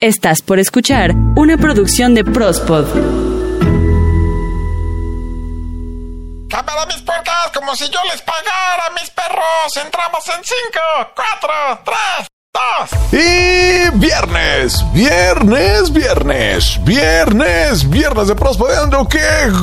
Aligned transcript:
Estás 0.00 0.42
por 0.42 0.60
escuchar 0.60 1.12
una 1.34 1.58
producción 1.58 2.14
de 2.14 2.22
Prospod. 2.22 2.86
Cámara 6.48 6.86
mis 6.86 7.02
puercas, 7.02 7.50
como 7.52 7.74
si 7.74 7.90
yo 7.90 7.98
les 8.04 8.22
pagara, 8.22 8.90
mis 8.94 9.10
perros. 9.10 9.76
Entramos 9.84 10.24
en 10.28 10.44
5, 10.44 10.54
4, 11.16 11.50
3, 11.84 12.28
y 13.12 13.98
viernes, 13.98 14.84
viernes, 14.92 15.92
viernes, 15.92 16.80
viernes, 16.84 17.88
viernes 17.88 18.28
de 18.28 18.34
Prospodeando. 18.34 19.08
Qué 19.08 19.18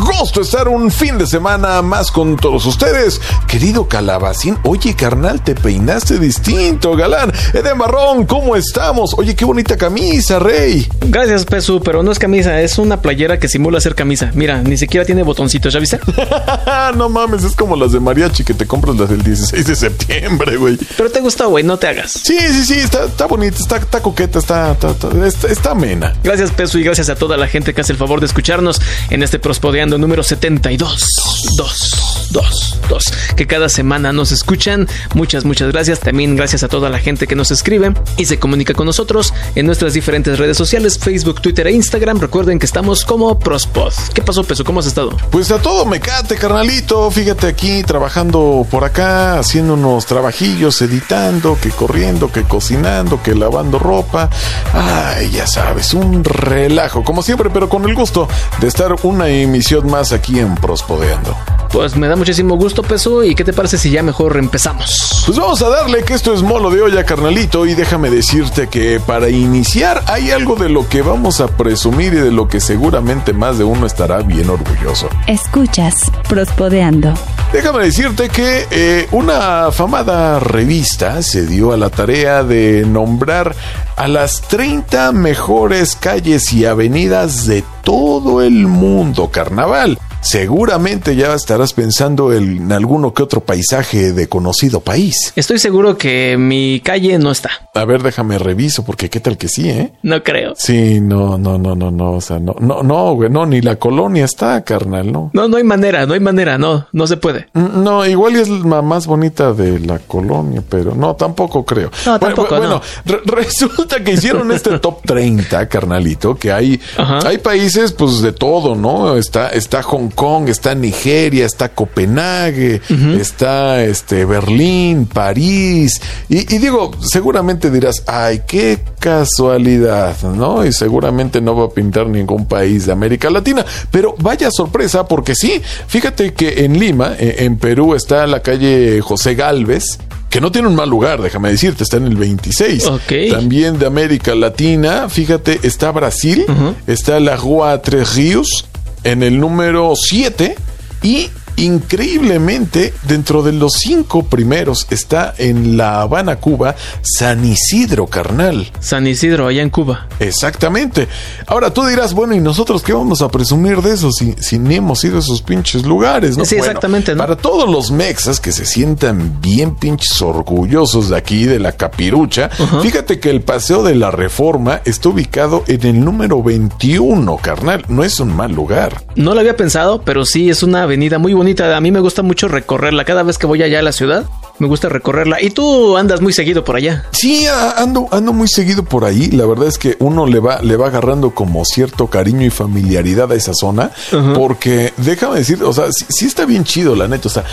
gusto 0.05 0.41
estar 0.41 0.67
un 0.67 0.89
fin 0.91 1.17
de 1.17 1.27
semana 1.27 1.81
más 1.81 2.11
con 2.11 2.35
todos 2.35 2.65
ustedes. 2.65 3.21
Querido 3.47 3.87
Calabacín, 3.87 4.57
oye 4.63 4.95
carnal, 4.95 5.41
te 5.43 5.55
peinaste 5.55 6.19
distinto, 6.19 6.95
galán. 6.95 7.31
Eden 7.53 7.77
Marrón, 7.77 8.25
¿cómo 8.25 8.55
estamos? 8.55 9.13
Oye, 9.17 9.35
qué 9.35 9.45
bonita 9.45 9.77
camisa, 9.77 10.39
rey. 10.39 10.87
Gracias, 11.01 11.45
Pesu, 11.45 11.81
pero 11.81 12.03
no 12.03 12.11
es 12.11 12.19
camisa, 12.19 12.59
es 12.61 12.77
una 12.77 13.01
playera 13.01 13.39
que 13.39 13.47
simula 13.47 13.79
ser 13.79 13.95
camisa. 13.95 14.31
Mira, 14.33 14.61
ni 14.61 14.77
siquiera 14.77 15.05
tiene 15.05 15.23
botoncitos, 15.23 15.73
¿ya 15.73 15.79
viste? 15.79 15.99
no 16.95 17.09
mames, 17.09 17.43
es 17.43 17.55
como 17.55 17.75
las 17.75 17.91
de 17.91 17.99
mariachi 17.99 18.43
que 18.43 18.53
te 18.53 18.65
compras 18.65 18.95
las 18.95 19.09
del 19.09 19.23
16 19.23 19.65
de 19.65 19.75
septiembre, 19.75 20.57
güey. 20.57 20.77
Pero 20.97 21.11
te 21.11 21.21
gustó, 21.21 21.49
güey, 21.49 21.63
no 21.63 21.77
te 21.77 21.87
hagas. 21.87 22.11
Sí, 22.11 22.37
sí, 22.39 22.65
sí, 22.65 22.74
está, 22.79 23.05
está 23.05 23.25
bonita, 23.25 23.57
está, 23.57 23.77
está 23.77 24.01
coqueta, 24.01 24.39
está, 24.39 24.71
está, 24.71 25.47
está, 25.47 25.71
amena. 25.71 26.13
Gracias, 26.23 26.51
Peso, 26.51 26.77
y 26.77 26.83
gracias 26.83 27.09
a 27.09 27.15
toda 27.15 27.37
la 27.37 27.47
gente 27.47 27.73
que 27.73 27.81
hace 27.81 27.91
el 27.91 27.97
favor 27.97 28.19
de 28.19 28.25
escucharnos 28.25 28.81
en 29.09 29.23
este 29.23 29.39
Prospodeando 29.39 29.97
número 29.97 30.23
72. 30.23 32.14
2, 32.31 32.79
2, 32.79 32.79
2. 32.89 33.13
Que 33.35 33.47
cada 33.47 33.69
semana 33.69 34.13
nos 34.13 34.31
escuchan. 34.31 34.87
Muchas, 35.13 35.45
muchas 35.45 35.71
gracias. 35.71 35.99
También 35.99 36.35
gracias 36.35 36.63
a 36.63 36.67
toda 36.67 36.89
la 36.89 36.99
gente 36.99 37.27
que 37.27 37.35
nos 37.35 37.51
escribe 37.51 37.93
y 38.17 38.25
se 38.25 38.39
comunica 38.39 38.73
con 38.73 38.85
nosotros 38.85 39.33
en 39.55 39.65
nuestras 39.65 39.93
diferentes 39.93 40.37
redes 40.39 40.57
sociales, 40.57 40.97
Facebook, 40.97 41.41
Twitter 41.41 41.67
e 41.67 41.71
Instagram. 41.71 42.19
Recuerden 42.19 42.59
que 42.59 42.65
estamos 42.65 43.05
como 43.05 43.37
Prospod. 43.39 43.93
¿Qué 44.13 44.21
pasó, 44.21 44.43
Peso? 44.43 44.63
¿Cómo 44.63 44.79
has 44.79 44.85
estado? 44.85 45.15
Pues 45.31 45.51
a 45.51 45.59
todo 45.59 45.85
me 45.85 45.99
cate, 45.99 46.35
carnalito. 46.35 47.09
Fíjate 47.11 47.47
aquí 47.47 47.83
trabajando 47.83 48.65
por 48.69 48.83
acá, 48.83 49.39
haciendo 49.39 49.73
unos 49.73 50.05
trabajillos, 50.05 50.81
editando, 50.81 51.57
que 51.61 51.69
corriendo, 51.69 52.31
que 52.31 52.43
cocinando 52.43 53.21
que 53.23 53.35
lavando 53.35 53.79
ropa. 53.79 54.29
Ay, 54.73 55.31
ya 55.31 55.47
sabes, 55.47 55.93
un 55.93 56.23
relajo, 56.23 57.03
como 57.03 57.21
siempre, 57.21 57.49
pero 57.49 57.69
con 57.69 57.85
el 57.85 57.95
gusto 57.95 58.27
de 58.59 58.67
estar 58.67 58.95
una 59.03 59.29
emisión 59.29 59.89
más 59.89 60.11
aquí 60.11 60.39
en 60.39 60.55
Prospodeando. 60.55 61.35
Pues 61.71 61.95
me 61.95 62.07
da 62.07 62.14
muchísimo 62.15 62.57
gusto, 62.57 62.81
Peso. 62.83 63.23
¿Y 63.23 63.35
qué 63.35 63.43
te 63.43 63.53
parece 63.53 63.77
si 63.77 63.91
ya 63.91 64.03
mejor 64.03 64.37
empezamos? 64.37 65.23
Pues 65.25 65.37
vamos 65.37 65.61
a 65.61 65.69
darle 65.69 66.03
que 66.03 66.13
esto 66.13 66.33
es 66.33 66.41
molo 66.41 66.69
de 66.69 66.81
olla, 66.81 67.03
carnalito. 67.03 67.65
Y 67.65 67.73
déjame 67.73 68.09
decirte 68.09 68.67
que 68.67 68.99
para 68.99 69.29
iniciar 69.29 70.03
hay 70.07 70.31
algo 70.31 70.55
de 70.55 70.69
lo 70.69 70.87
que 70.87 71.01
vamos 71.01 71.41
a 71.41 71.47
presumir 71.47 72.13
y 72.13 72.17
de 72.17 72.31
lo 72.31 72.47
que 72.47 72.59
seguramente 72.59 73.33
más 73.33 73.57
de 73.57 73.63
uno 73.63 73.85
estará 73.85 74.21
bien 74.21 74.49
orgulloso. 74.49 75.09
Escuchas 75.27 76.11
Prospodeando. 76.27 77.13
Déjame 77.53 77.85
decirte 77.85 78.29
que 78.29 78.67
eh, 78.69 79.07
una 79.11 79.71
famada 79.71 80.39
revista 80.39 81.21
se 81.21 81.45
dio 81.45 81.71
a 81.71 81.77
la 81.77 81.89
tarea 81.89 82.43
de 82.43 82.85
nombrar 82.85 83.55
a 83.95 84.07
las 84.07 84.41
30 84.41 85.11
mejores 85.13 85.95
calles 85.95 86.51
y 86.51 86.65
avenidas 86.65 87.45
de 87.45 87.63
todo 87.83 88.41
el 88.41 88.67
mundo 88.67 89.29
carnaval. 89.31 89.97
Seguramente 90.25 91.15
ya 91.15 91.35
estarás 91.35 91.73
pensando 91.73 92.33
en 92.33 92.71
alguno 92.71 93.13
que 93.13 93.21
otro 93.21 93.41
paisaje 93.41 94.11
de 94.11 94.27
conocido 94.27 94.79
país. 94.79 95.31
Estoy 95.35 95.59
seguro 95.59 95.99
que 95.99 96.35
mi 96.35 96.81
calle 96.83 97.19
no 97.19 97.29
está. 97.29 97.51
A 97.75 97.85
ver, 97.85 98.01
déjame 98.01 98.39
reviso, 98.39 98.83
porque 98.83 99.07
qué 99.11 99.19
tal 99.19 99.37
que 99.37 99.47
sí, 99.47 99.69
¿eh? 99.69 99.93
No 100.01 100.23
creo. 100.23 100.53
Sí, 100.57 100.99
no, 100.99 101.37
no, 101.37 101.59
no, 101.59 101.75
no, 101.75 101.91
no, 101.91 102.13
o 102.13 102.21
sea, 102.21 102.39
no, 102.39 102.55
no, 102.59 102.81
no, 102.81 103.13
güey, 103.13 103.29
no, 103.29 103.45
ni 103.45 103.61
la 103.61 103.75
colonia 103.75 104.25
está, 104.25 104.63
carnal, 104.63 105.11
no. 105.11 105.29
No, 105.31 105.47
no 105.47 105.57
hay 105.57 105.63
manera, 105.63 106.07
no 106.07 106.15
hay 106.15 106.19
manera, 106.19 106.57
no, 106.57 106.87
no 106.91 107.05
se 107.05 107.17
puede. 107.17 107.47
Mm, 107.53 107.83
no, 107.83 108.03
igual 108.03 108.35
es 108.35 108.49
la 108.49 108.81
más 108.81 109.05
bonita 109.05 109.53
de 109.53 109.79
la 109.79 109.99
colonia, 109.99 110.63
pero 110.67 110.95
no, 110.95 111.15
tampoco 111.15 111.63
creo. 111.63 111.91
No, 112.03 112.19
tampoco. 112.19 112.57
Bueno, 112.57 112.81
resulta 113.25 114.03
que 114.03 114.13
hicieron 114.13 114.51
este 114.51 114.79
top 114.79 115.03
30, 115.05 115.69
carnalito, 115.69 116.35
que 116.35 116.51
hay, 116.51 116.81
hay 116.97 117.37
países, 117.37 117.91
pues, 117.91 118.23
de 118.23 118.31
todo, 118.31 118.73
¿no? 118.73 119.17
Está, 119.17 119.49
está 119.49 119.83
Hong 119.83 120.14
Kong, 120.15 120.49
está 120.49 120.73
Nigeria, 120.73 121.45
está 121.45 121.69
Copenhague, 121.69 122.81
está 123.19 123.83
este 123.83 124.25
Berlín, 124.25 125.05
París. 125.05 126.01
Y, 126.29 126.45
digo, 126.57 126.91
seguramente 127.01 127.69
dirás, 127.69 128.03
ay, 128.07 128.41
qué 128.47 128.79
casualidad, 128.99 130.15
¿no? 130.23 130.65
Y 130.65 130.73
seguramente 130.73 131.41
no 131.41 131.55
va 131.55 131.65
a 131.65 131.69
pintar 131.69 132.07
ningún 132.07 132.47
país 132.47 132.85
de 132.85 132.93
América 132.93 133.29
Latina. 133.29 133.65
Pero 133.91 134.15
vaya 134.19 134.49
sorpresa, 134.49 135.07
porque 135.07 135.35
sí, 135.35 135.61
fíjate 135.87 136.33
que 136.33 136.65
en 136.65 136.79
Lima, 136.79 137.13
e, 137.19 137.45
en 137.45 137.57
Perú, 137.57 137.93
está 137.93 138.25
la 138.25 138.41
calle 138.41 139.01
José 139.01 139.35
Galvez, 139.35 139.99
que 140.35 140.41
no 140.41 140.51
tiene 140.51 140.67
un 140.67 140.75
mal 140.75 140.89
lugar, 140.89 141.21
déjame 141.21 141.49
decirte, 141.49 141.83
está 141.83 141.95
en 141.95 142.07
el 142.07 142.17
26. 142.17 142.87
También 143.31 143.79
de 143.79 143.85
América 143.85 144.35
Latina, 144.35 145.07
fíjate, 145.07 145.61
está 145.63 145.91
Brasil, 145.91 146.45
está 146.87 147.21
la 147.21 147.37
Rua 147.37 147.81
Tres 147.81 148.15
Ríos, 148.15 148.65
en 149.05 149.23
el 149.23 149.39
número 149.39 149.93
7 149.95 150.55
y 151.03 151.29
Increíblemente, 151.57 152.93
dentro 153.07 153.41
de 153.41 153.53
los 153.53 153.73
cinco 153.73 154.23
primeros 154.23 154.85
está 154.89 155.33
en 155.37 155.77
La 155.77 156.01
Habana, 156.01 156.35
Cuba, 156.37 156.75
San 157.01 157.45
Isidro, 157.45 158.07
carnal. 158.07 158.71
San 158.81 159.07
Isidro, 159.07 159.47
allá 159.47 159.61
en 159.61 159.69
Cuba. 159.69 160.07
Exactamente. 160.19 161.07
Ahora 161.47 161.73
tú 161.73 161.85
dirás, 161.85 162.13
bueno, 162.13 162.35
¿y 162.35 162.41
nosotros 162.41 162.83
qué 162.83 162.91
vamos 162.91 163.21
a 163.21 163.29
presumir 163.29 163.81
de 163.81 163.93
eso 163.93 164.11
si, 164.11 164.33
si 164.39 164.59
ni 164.59 164.75
hemos 164.75 165.03
ido 165.05 165.15
a 165.15 165.19
esos 165.19 165.41
pinches 165.41 165.85
lugares? 165.85 166.37
¿no? 166.37 166.43
Sí, 166.43 166.55
exactamente. 166.55 167.15
Para 167.15 167.37
todos 167.37 167.69
los 167.69 167.89
mexas 167.89 168.41
que 168.41 168.51
se 168.51 168.65
sientan 168.65 169.39
bien 169.41 169.75
pinches 169.75 170.21
orgullosos 170.21 171.09
de 171.09 171.17
aquí, 171.17 171.45
de 171.45 171.59
la 171.59 171.71
capirucha, 171.71 172.49
fíjate 172.81 173.19
que 173.19 173.29
el 173.29 173.41
Paseo 173.41 173.81
de 173.83 173.95
la 173.95 174.11
Reforma 174.11 174.81
está 174.83 175.09
ubicado 175.09 175.63
en 175.67 175.85
el 175.85 176.03
número 176.03 176.43
21, 176.43 177.37
carnal. 177.37 177.85
No 177.87 178.03
es 178.03 178.19
un 178.19 178.35
mal 178.35 178.51
lugar. 178.51 179.05
No 179.15 179.33
lo 179.33 179.39
había 179.39 179.55
pensado, 179.55 180.01
pero 180.01 180.25
sí 180.25 180.49
es 180.49 180.61
una 180.61 180.83
avenida 180.83 181.17
muy 181.17 181.33
bonita 181.33 181.44
a 181.61 181.81
mí 181.81 181.91
me 181.91 181.99
gusta 181.99 182.21
mucho 182.21 182.47
recorrerla. 182.47 183.05
Cada 183.05 183.23
vez 183.23 183.37
que 183.37 183.45
voy 183.45 183.61
allá 183.63 183.79
a 183.79 183.81
la 183.81 183.91
ciudad, 183.91 184.25
me 184.59 184.67
gusta 184.67 184.89
recorrerla. 184.89 185.41
Y 185.41 185.49
tú 185.49 185.97
andas 185.97 186.21
muy 186.21 186.33
seguido 186.33 186.63
por 186.63 186.75
allá. 186.75 187.05
Sí, 187.11 187.45
ando, 187.77 188.07
ando 188.11 188.33
muy 188.33 188.47
seguido 188.47 188.83
por 188.83 189.05
ahí. 189.05 189.29
La 189.31 189.45
verdad 189.45 189.67
es 189.67 189.77
que 189.77 189.95
uno 189.99 190.25
le 190.25 190.39
va, 190.39 190.61
le 190.61 190.77
va 190.77 190.87
agarrando 190.87 191.31
como 191.31 191.63
cierto 191.65 192.07
cariño 192.07 192.45
y 192.45 192.49
familiaridad 192.49 193.31
a 193.31 193.35
esa 193.35 193.53
zona. 193.53 193.91
Porque 194.33 194.93
déjame 194.97 195.37
decir, 195.37 195.63
o 195.63 195.73
sea, 195.73 195.85
sí, 195.91 196.25
está 196.25 196.45
bien 196.45 196.63
chido, 196.63 196.95
la 196.95 197.07
neta. 197.07 197.27
O 197.27 197.31
sea, 197.31 197.43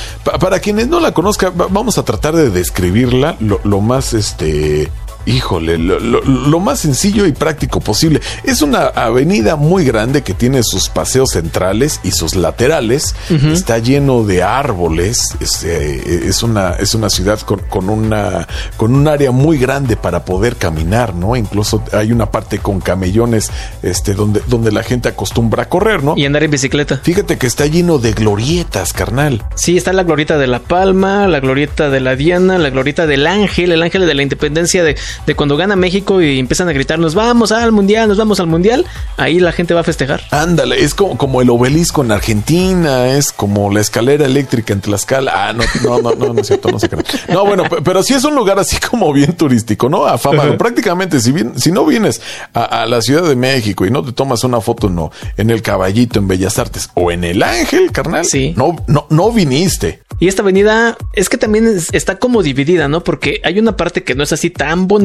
para 0.40 0.60
quienes 0.60 0.88
no 0.88 1.00
la 1.00 1.12
conozcan, 1.12 1.52
vamos 1.56 1.98
a 1.98 2.04
tratar 2.04 2.34
de 2.34 2.50
describirla 2.50 3.36
lo, 3.40 3.60
lo 3.64 3.80
más 3.80 4.14
este 4.14 4.90
híjole, 5.26 5.78
lo, 5.78 6.60
más 6.60 6.80
sencillo 6.80 7.26
y 7.26 7.32
práctico 7.32 7.80
posible. 7.80 8.20
Es 8.44 8.62
una 8.62 8.86
avenida 8.86 9.56
muy 9.56 9.84
grande 9.84 10.22
que 10.22 10.34
tiene 10.34 10.62
sus 10.62 10.88
paseos 10.88 11.30
centrales 11.32 12.00
y 12.04 12.12
sus 12.12 12.34
laterales. 12.34 13.14
Está 13.52 13.78
lleno 13.78 14.24
de 14.24 14.42
árboles. 14.42 15.36
Este, 15.40 16.28
es, 16.28 16.42
una, 16.42 16.72
es 16.72 16.94
una 16.94 17.10
ciudad 17.10 17.40
con, 17.40 17.88
una, 17.88 18.46
con 18.76 18.94
un 18.94 19.08
área 19.08 19.30
muy 19.30 19.58
grande 19.58 19.96
para 19.96 20.24
poder 20.24 20.56
caminar, 20.56 21.14
¿no? 21.14 21.36
Incluso 21.36 21.82
hay 21.92 22.12
una 22.12 22.30
parte 22.30 22.58
con 22.58 22.80
camellones 22.80 23.50
este, 23.82 24.14
donde, 24.14 24.42
donde 24.46 24.72
la 24.72 24.82
gente 24.82 25.08
acostumbra 25.08 25.64
a 25.64 25.68
correr, 25.68 26.02
¿no? 26.02 26.14
Y 26.16 26.24
andar 26.24 26.44
en 26.44 26.50
bicicleta. 26.50 27.00
Fíjate 27.02 27.38
que 27.38 27.46
está 27.46 27.66
lleno 27.66 27.98
de 27.98 28.12
glorietas, 28.12 28.92
carnal. 28.92 29.42
Sí, 29.54 29.76
está 29.76 29.92
la 29.92 30.04
glorieta 30.04 30.38
de 30.38 30.46
la 30.46 30.60
Palma, 30.60 31.26
la 31.26 31.40
glorieta 31.40 31.90
de 31.90 32.00
la 32.00 32.16
Diana, 32.16 32.58
la 32.58 32.70
glorieta 32.70 33.06
del 33.06 33.26
Ángel, 33.26 33.72
el 33.72 33.82
Ángel 33.82 34.06
de 34.06 34.14
la 34.14 34.22
Independencia 34.22 34.84
de 34.84 34.96
de 35.26 35.34
cuando 35.34 35.56
gana 35.56 35.76
México 35.76 36.20
y 36.20 36.38
empiezan 36.38 36.68
a 36.68 36.72
gritar, 36.72 36.98
nos 36.98 37.14
vamos 37.14 37.52
al 37.52 37.72
mundial, 37.72 38.08
nos 38.08 38.18
vamos 38.18 38.40
al 38.40 38.46
mundial, 38.46 38.86
ahí 39.16 39.40
la 39.40 39.52
gente 39.52 39.74
va 39.74 39.80
a 39.80 39.84
festejar. 39.84 40.22
Ándale, 40.30 40.82
es 40.82 40.94
como, 40.94 41.16
como 41.16 41.40
el 41.42 41.50
obelisco 41.50 42.02
en 42.02 42.12
Argentina, 42.12 43.08
es 43.08 43.32
como 43.32 43.70
la 43.70 43.80
escalera 43.80 44.26
eléctrica 44.26 44.72
en 44.72 44.80
Tlaxcala. 44.80 45.32
Ah, 45.34 45.52
no, 45.52 45.64
no, 45.82 46.02
no, 46.02 46.14
no, 46.14 46.34
no 46.34 46.40
es 46.40 46.46
cierto, 46.46 46.70
no 46.70 46.78
se 46.78 46.88
cree. 46.88 47.04
No, 47.28 47.44
bueno, 47.44 47.64
pero 47.84 48.02
sí 48.02 48.14
es 48.14 48.24
un 48.24 48.34
lugar 48.34 48.58
así 48.58 48.76
como 48.78 49.12
bien 49.12 49.36
turístico, 49.36 49.88
¿no? 49.88 50.06
Afamado. 50.06 50.56
Prácticamente, 50.58 51.20
si, 51.20 51.32
bien, 51.32 51.58
si 51.58 51.72
no 51.72 51.84
vienes 51.84 52.20
a, 52.52 52.86
la 52.86 53.00
Ciudad 53.00 53.22
de 53.28 53.36
México 53.36 53.86
y 53.86 53.90
no 53.90 54.02
te 54.04 54.12
tomas 54.12 54.44
una 54.44 54.60
foto, 54.60 54.88
no, 54.88 55.10
en 55.36 55.50
el 55.50 55.62
Caballito, 55.62 56.18
en 56.18 56.28
Bellas 56.28 56.58
Artes 56.58 56.90
o 56.94 57.10
en 57.10 57.24
el 57.24 57.42
Ángel, 57.42 57.92
carnal, 57.92 58.24
sí. 58.24 58.54
no, 58.56 58.76
no, 58.86 59.06
no 59.10 59.32
viniste. 59.32 60.02
Y 60.20 60.28
esta 60.28 60.42
avenida 60.42 60.96
es 61.14 61.28
que 61.28 61.36
también 61.36 61.78
está 61.92 62.18
como 62.18 62.42
dividida, 62.42 62.88
¿no? 62.88 63.02
Porque 63.02 63.40
hay 63.44 63.58
una 63.58 63.76
parte 63.76 64.04
que 64.04 64.14
no 64.14 64.22
es 64.22 64.32
así 64.32 64.50
tan 64.50 64.86
bonita, 64.86 65.01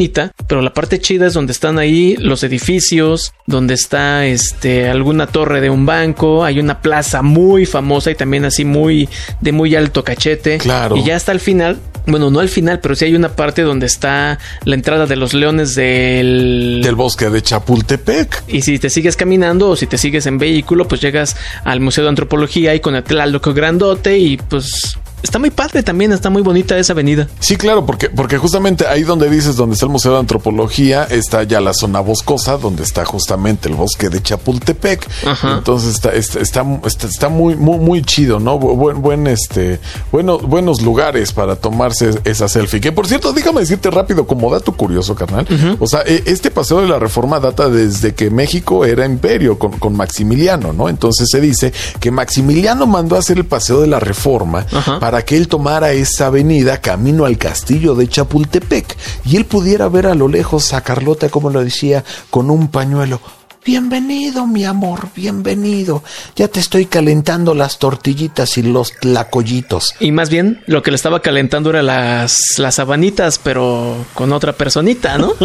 pero 0.47 0.61
la 0.61 0.73
parte 0.73 0.99
chida 0.99 1.27
es 1.27 1.33
donde 1.33 1.51
están 1.51 1.79
ahí 1.79 2.15
los 2.17 2.43
edificios, 2.43 3.33
donde 3.45 3.73
está 3.73 4.25
este 4.25 4.87
alguna 4.87 5.27
torre 5.27 5.61
de 5.61 5.69
un 5.69 5.85
banco, 5.85 6.43
hay 6.43 6.59
una 6.59 6.81
plaza 6.81 7.21
muy 7.21 7.65
famosa 7.65 8.11
y 8.11 8.15
también 8.15 8.45
así 8.45 8.65
muy 8.65 9.09
de 9.41 9.51
muy 9.51 9.75
alto 9.75 10.03
cachete. 10.03 10.57
Claro. 10.57 10.97
Y 10.97 11.03
ya 11.03 11.15
hasta 11.15 11.31
el 11.31 11.39
final 11.39 11.77
Bueno, 12.05 12.29
no 12.29 12.39
al 12.39 12.47
final, 12.47 12.79
pero 12.79 12.95
sí 12.95 13.03
hay 13.03 13.15
una 13.15 13.35
parte 13.35 13.63
donde 13.63 13.85
está 13.85 14.39
la 14.63 14.75
entrada 14.75 15.07
de 15.07 15.17
los 15.17 15.33
leones 15.33 15.75
del... 15.75 16.79
Del 16.81 16.95
bosque 16.95 17.29
de 17.29 17.41
Chapultepec. 17.41 18.43
Y 18.47 18.61
si 18.61 18.79
te 18.79 18.89
sigues 18.89 19.17
caminando 19.17 19.71
o 19.71 19.75
si 19.75 19.87
te 19.87 19.97
sigues 19.97 20.25
en 20.25 20.37
vehículo, 20.37 20.87
pues 20.87 21.01
llegas 21.01 21.35
al 21.65 21.81
Museo 21.81 22.05
de 22.05 22.09
Antropología 22.09 22.73
y 22.73 22.79
con 22.79 22.95
el 22.95 23.03
Tlaloc 23.03 23.47
grandote 23.53 24.17
y 24.17 24.37
pues 24.37 24.97
está 25.23 25.39
muy 25.39 25.49
padre 25.49 25.83
también, 25.83 26.11
está 26.11 26.29
muy 26.29 26.41
bonita 26.41 26.77
esa 26.77 26.93
avenida. 26.93 27.27
Sí, 27.39 27.57
claro, 27.57 27.85
porque, 27.85 28.09
porque 28.09 28.37
justamente 28.37 28.87
ahí 28.87 29.03
donde 29.03 29.29
dices, 29.29 29.55
donde 29.55 29.73
está 29.73 29.85
el 29.85 29.91
Museo 29.91 30.13
de 30.13 30.19
Antropología, 30.19 31.03
está 31.05 31.43
ya 31.43 31.59
la 31.61 31.73
zona 31.73 31.99
boscosa, 31.99 32.57
donde 32.57 32.83
está 32.83 33.05
justamente 33.05 33.69
el 33.69 33.75
bosque 33.75 34.09
de 34.09 34.21
Chapultepec. 34.21 35.07
Entonces 35.43 35.95
está, 35.95 36.13
está, 36.13 36.39
está, 36.41 37.07
está, 37.07 37.29
muy, 37.29 37.55
muy, 37.55 37.77
muy 37.77 38.01
chido, 38.03 38.39
¿no? 38.39 38.59
Buen, 38.59 39.01
buen, 39.01 39.27
este, 39.27 39.79
bueno, 40.11 40.37
buenos 40.37 40.81
lugares 40.81 41.33
para 41.33 41.55
tomarse 41.55 42.11
esa 42.23 42.47
selfie. 42.47 42.79
Que 42.79 42.91
por 42.91 43.07
cierto, 43.07 43.33
déjame 43.33 43.61
decirte 43.61 43.89
rápido, 43.89 44.27
como 44.27 44.51
dato 44.51 44.73
curioso, 44.73 45.15
carnal. 45.15 45.47
O 45.79 45.87
sea, 45.87 46.01
e, 46.05 46.23
este 46.25 46.51
paseo 46.51 46.81
de 46.81 46.87
la 46.87 46.99
reforma 46.99 47.39
data 47.39 47.69
desde 47.69 48.13
que 48.13 48.29
México 48.29 48.85
era 48.85 49.05
imperio 49.05 49.57
con, 49.57 49.73
con 49.79 49.95
Maximiliano, 49.95 50.73
¿no? 50.73 50.89
Entonces 50.89 51.27
se 51.31 51.41
dice 51.41 51.73
que 51.99 52.11
Maximiliano 52.11 52.85
mandó 52.85 53.15
a 53.15 53.19
hacer 53.19 53.37
el 53.37 53.45
paseo 53.45 53.81
de 53.81 53.87
la 53.87 53.99
reforma 53.99 54.65
para 55.07 55.23
que 55.23 55.37
él 55.37 55.47
tomara 55.47 55.93
esa 55.93 56.25
avenida 56.25 56.81
camino 56.81 57.23
al 57.23 57.37
castillo 57.37 57.95
de 57.95 58.09
Chapultepec 58.09 58.97
y 59.23 59.37
él 59.37 59.45
pudiera 59.45 59.87
ver 59.87 60.05
a 60.05 60.15
lo 60.15 60.27
lejos 60.27 60.73
a 60.73 60.81
Carlota, 60.81 61.29
como 61.29 61.49
lo 61.49 61.63
decía, 61.63 62.03
con 62.29 62.51
un 62.51 62.67
pañuelo. 62.67 63.21
Bienvenido, 63.67 64.47
mi 64.47 64.63
amor, 64.63 65.09
bienvenido. 65.13 66.01
Ya 66.37 66.47
te 66.47 66.61
estoy 66.61 66.85
calentando 66.85 67.53
las 67.53 67.79
tortillitas 67.79 68.57
y 68.57 68.61
los 68.61 68.93
tlacoyitos. 68.93 69.93
Y 69.99 70.13
más 70.13 70.29
bien, 70.29 70.63
lo 70.67 70.81
que 70.81 70.91
le 70.91 70.95
estaba 70.95 71.21
calentando 71.21 71.71
era 71.71 71.83
las, 71.83 72.37
las 72.59 72.75
sabanitas, 72.75 73.41
pero 73.43 74.05
con 74.13 74.31
otra 74.31 74.53
personita, 74.53 75.17
¿no? 75.17 75.33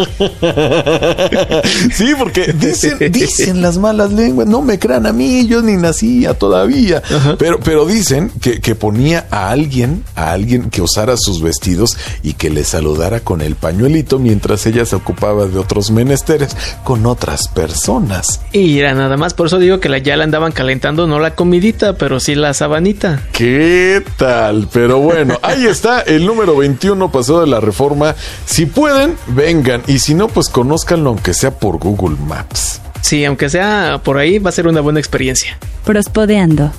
sí, 1.93 2.13
porque 2.17 2.53
dicen, 2.53 3.11
dicen 3.11 3.61
las 3.61 3.77
malas 3.77 4.13
lenguas, 4.13 4.47
no 4.47 4.61
me 4.61 4.79
crean 4.79 5.05
a 5.05 5.11
mí, 5.11 5.45
yo 5.45 5.61
ni 5.61 5.75
nacía 5.75 6.33
todavía. 6.33 7.03
Pero, 7.37 7.59
pero 7.59 7.85
dicen 7.85 8.31
que, 8.41 8.61
que 8.61 8.73
ponía 8.73 9.27
a 9.31 9.49
alguien, 9.49 10.05
a 10.15 10.31
alguien 10.31 10.69
que 10.69 10.81
usara 10.81 11.17
sus 11.17 11.41
vestidos 11.41 11.97
y 12.23 12.35
que 12.35 12.49
le 12.49 12.63
saludara 12.63 13.19
con 13.19 13.41
el 13.41 13.55
pañuelito 13.55 14.17
mientras 14.17 14.65
ella 14.65 14.85
se 14.85 14.95
ocupaba 14.95 15.45
de 15.45 15.59
otros 15.59 15.91
menesteres 15.91 16.55
con 16.85 17.05
otras 17.05 17.49
personas. 17.49 18.12
Y 18.51 18.79
era 18.79 18.93
nada 18.93 19.17
más, 19.17 19.33
por 19.33 19.47
eso 19.47 19.59
digo 19.59 19.79
que 19.79 19.89
la, 19.89 19.97
ya 19.97 20.17
la 20.17 20.23
andaban 20.23 20.51
calentando, 20.51 21.07
no 21.07 21.19
la 21.19 21.35
comidita, 21.35 21.93
pero 21.93 22.19
sí 22.19 22.35
la 22.35 22.53
sabanita. 22.53 23.23
¿Qué 23.31 24.03
tal? 24.17 24.67
Pero 24.71 24.99
bueno, 24.99 25.39
ahí 25.41 25.65
está 25.65 26.01
el 26.01 26.25
número 26.25 26.55
21 26.57 27.11
pasado 27.11 27.41
de 27.41 27.47
la 27.47 27.59
reforma. 27.59 28.15
Si 28.45 28.65
pueden, 28.65 29.15
vengan. 29.27 29.81
Y 29.87 29.99
si 29.99 30.13
no, 30.13 30.27
pues 30.27 30.49
conózcanlo 30.49 31.09
aunque 31.09 31.33
sea 31.33 31.51
por 31.51 31.77
Google 31.77 32.17
Maps. 32.25 32.81
Sí, 33.01 33.25
aunque 33.25 33.49
sea 33.49 33.99
por 34.03 34.17
ahí, 34.17 34.39
va 34.39 34.49
a 34.49 34.53
ser 34.53 34.67
una 34.67 34.81
buena 34.81 34.99
experiencia. 34.99 35.57
Prospodeando. 35.83 36.71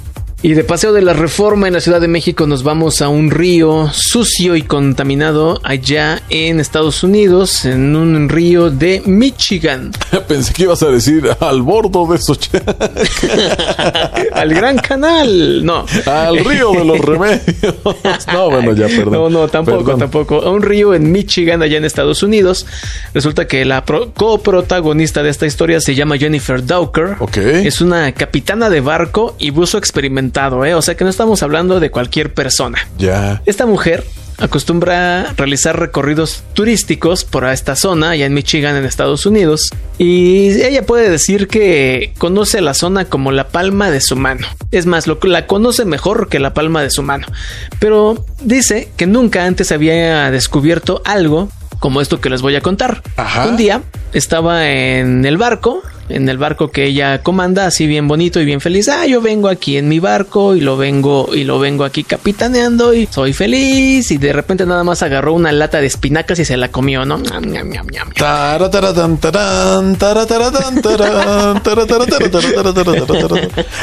Y 0.44 0.52
de 0.52 0.62
paseo 0.62 0.92
de 0.92 1.00
la 1.00 1.14
reforma 1.14 1.68
en 1.68 1.72
la 1.72 1.80
Ciudad 1.80 2.02
de 2.02 2.06
México 2.06 2.46
nos 2.46 2.62
vamos 2.62 3.00
a 3.00 3.08
un 3.08 3.30
río 3.30 3.88
sucio 3.94 4.56
y 4.56 4.60
contaminado 4.60 5.58
allá 5.64 6.20
en 6.28 6.60
Estados 6.60 7.02
Unidos, 7.02 7.64
en 7.64 7.96
un 7.96 8.28
río 8.28 8.68
de 8.70 9.00
Michigan. 9.06 9.90
Pensé 10.28 10.52
que 10.52 10.64
ibas 10.64 10.82
a 10.82 10.90
decir 10.90 11.30
al 11.40 11.62
bordo 11.62 12.06
de 12.12 12.18
Sochi. 12.18 12.50
al 14.34 14.52
gran 14.52 14.76
canal. 14.76 15.64
No. 15.64 15.86
Al 16.04 16.44
río 16.44 16.72
de 16.72 16.84
los 16.84 17.00
remedios. 17.00 17.40
No, 18.30 18.50
bueno, 18.50 18.74
ya, 18.74 18.88
perdón. 18.88 19.12
No, 19.14 19.30
no, 19.30 19.48
tampoco, 19.48 19.96
tampoco. 19.96 20.42
A 20.42 20.50
un 20.50 20.60
río 20.60 20.92
en 20.92 21.10
Michigan, 21.10 21.62
allá 21.62 21.78
en 21.78 21.86
Estados 21.86 22.22
Unidos. 22.22 22.66
Resulta 23.14 23.46
que 23.46 23.64
la 23.64 23.82
coprotagonista 23.82 25.22
de 25.22 25.30
esta 25.30 25.46
historia 25.46 25.80
se 25.80 25.94
llama 25.94 26.18
Jennifer 26.18 26.66
Dawker. 26.66 27.16
Ok. 27.20 27.38
Es 27.38 27.80
una 27.80 28.12
capitana 28.12 28.68
de 28.68 28.82
barco 28.82 29.36
y 29.38 29.48
buzo 29.48 29.78
experimental 29.78 30.33
¿eh? 30.64 30.74
O 30.74 30.82
sea 30.82 30.96
que 30.96 31.04
no 31.04 31.10
estamos 31.10 31.42
hablando 31.42 31.80
de 31.80 31.90
cualquier 31.90 32.32
persona. 32.34 32.78
Ya. 32.98 33.42
Esta 33.46 33.66
mujer 33.66 34.04
acostumbra 34.38 35.32
realizar 35.36 35.78
recorridos 35.78 36.42
turísticos 36.54 37.24
por 37.24 37.46
esta 37.46 37.76
zona, 37.76 38.10
allá 38.10 38.26
en 38.26 38.34
Michigan, 38.34 38.76
en 38.76 38.84
Estados 38.84 39.26
Unidos, 39.26 39.70
y 39.96 40.48
ella 40.62 40.84
puede 40.84 41.08
decir 41.08 41.46
que 41.46 42.12
conoce 42.18 42.60
la 42.60 42.74
zona 42.74 43.04
como 43.04 43.30
la 43.30 43.48
palma 43.48 43.90
de 43.90 44.00
su 44.00 44.16
mano. 44.16 44.46
Es 44.70 44.86
más, 44.86 45.06
lo, 45.06 45.18
la 45.22 45.46
conoce 45.46 45.84
mejor 45.84 46.28
que 46.28 46.40
la 46.40 46.52
palma 46.52 46.82
de 46.82 46.90
su 46.90 47.02
mano. 47.02 47.26
Pero 47.78 48.24
dice 48.40 48.88
que 48.96 49.06
nunca 49.06 49.44
antes 49.44 49.70
había 49.70 50.30
descubierto 50.30 51.00
algo 51.04 51.48
como 51.78 52.00
esto 52.00 52.20
que 52.20 52.30
les 52.30 52.42
voy 52.42 52.56
a 52.56 52.60
contar. 52.60 53.02
Un 53.46 53.56
día 53.56 53.82
estaba 54.12 54.68
en 54.68 55.24
el 55.24 55.36
barco 55.36 55.82
en 56.08 56.28
el 56.28 56.38
barco 56.38 56.70
que 56.70 56.84
ella 56.84 57.22
comanda, 57.22 57.66
así 57.66 57.86
bien 57.86 58.08
bonito 58.08 58.40
y 58.40 58.44
bien 58.44 58.60
feliz. 58.60 58.88
Ah, 58.88 59.06
yo 59.06 59.20
vengo 59.20 59.48
aquí 59.48 59.76
en 59.76 59.88
mi 59.88 59.98
barco 59.98 60.54
y 60.54 60.60
lo 60.60 60.76
vengo 60.76 61.30
y 61.34 61.44
lo 61.44 61.58
vengo 61.58 61.84
aquí 61.84 62.04
capitaneando 62.04 62.94
y 62.94 63.06
soy 63.06 63.32
feliz 63.32 64.10
y 64.10 64.18
de 64.18 64.32
repente 64.32 64.66
nada 64.66 64.84
más 64.84 65.02
agarró 65.02 65.32
una 65.32 65.52
lata 65.52 65.80
de 65.80 65.86
espinacas 65.86 66.38
y 66.38 66.44
se 66.44 66.56
la 66.56 66.68
comió, 66.68 67.04
¿no? 67.04 67.20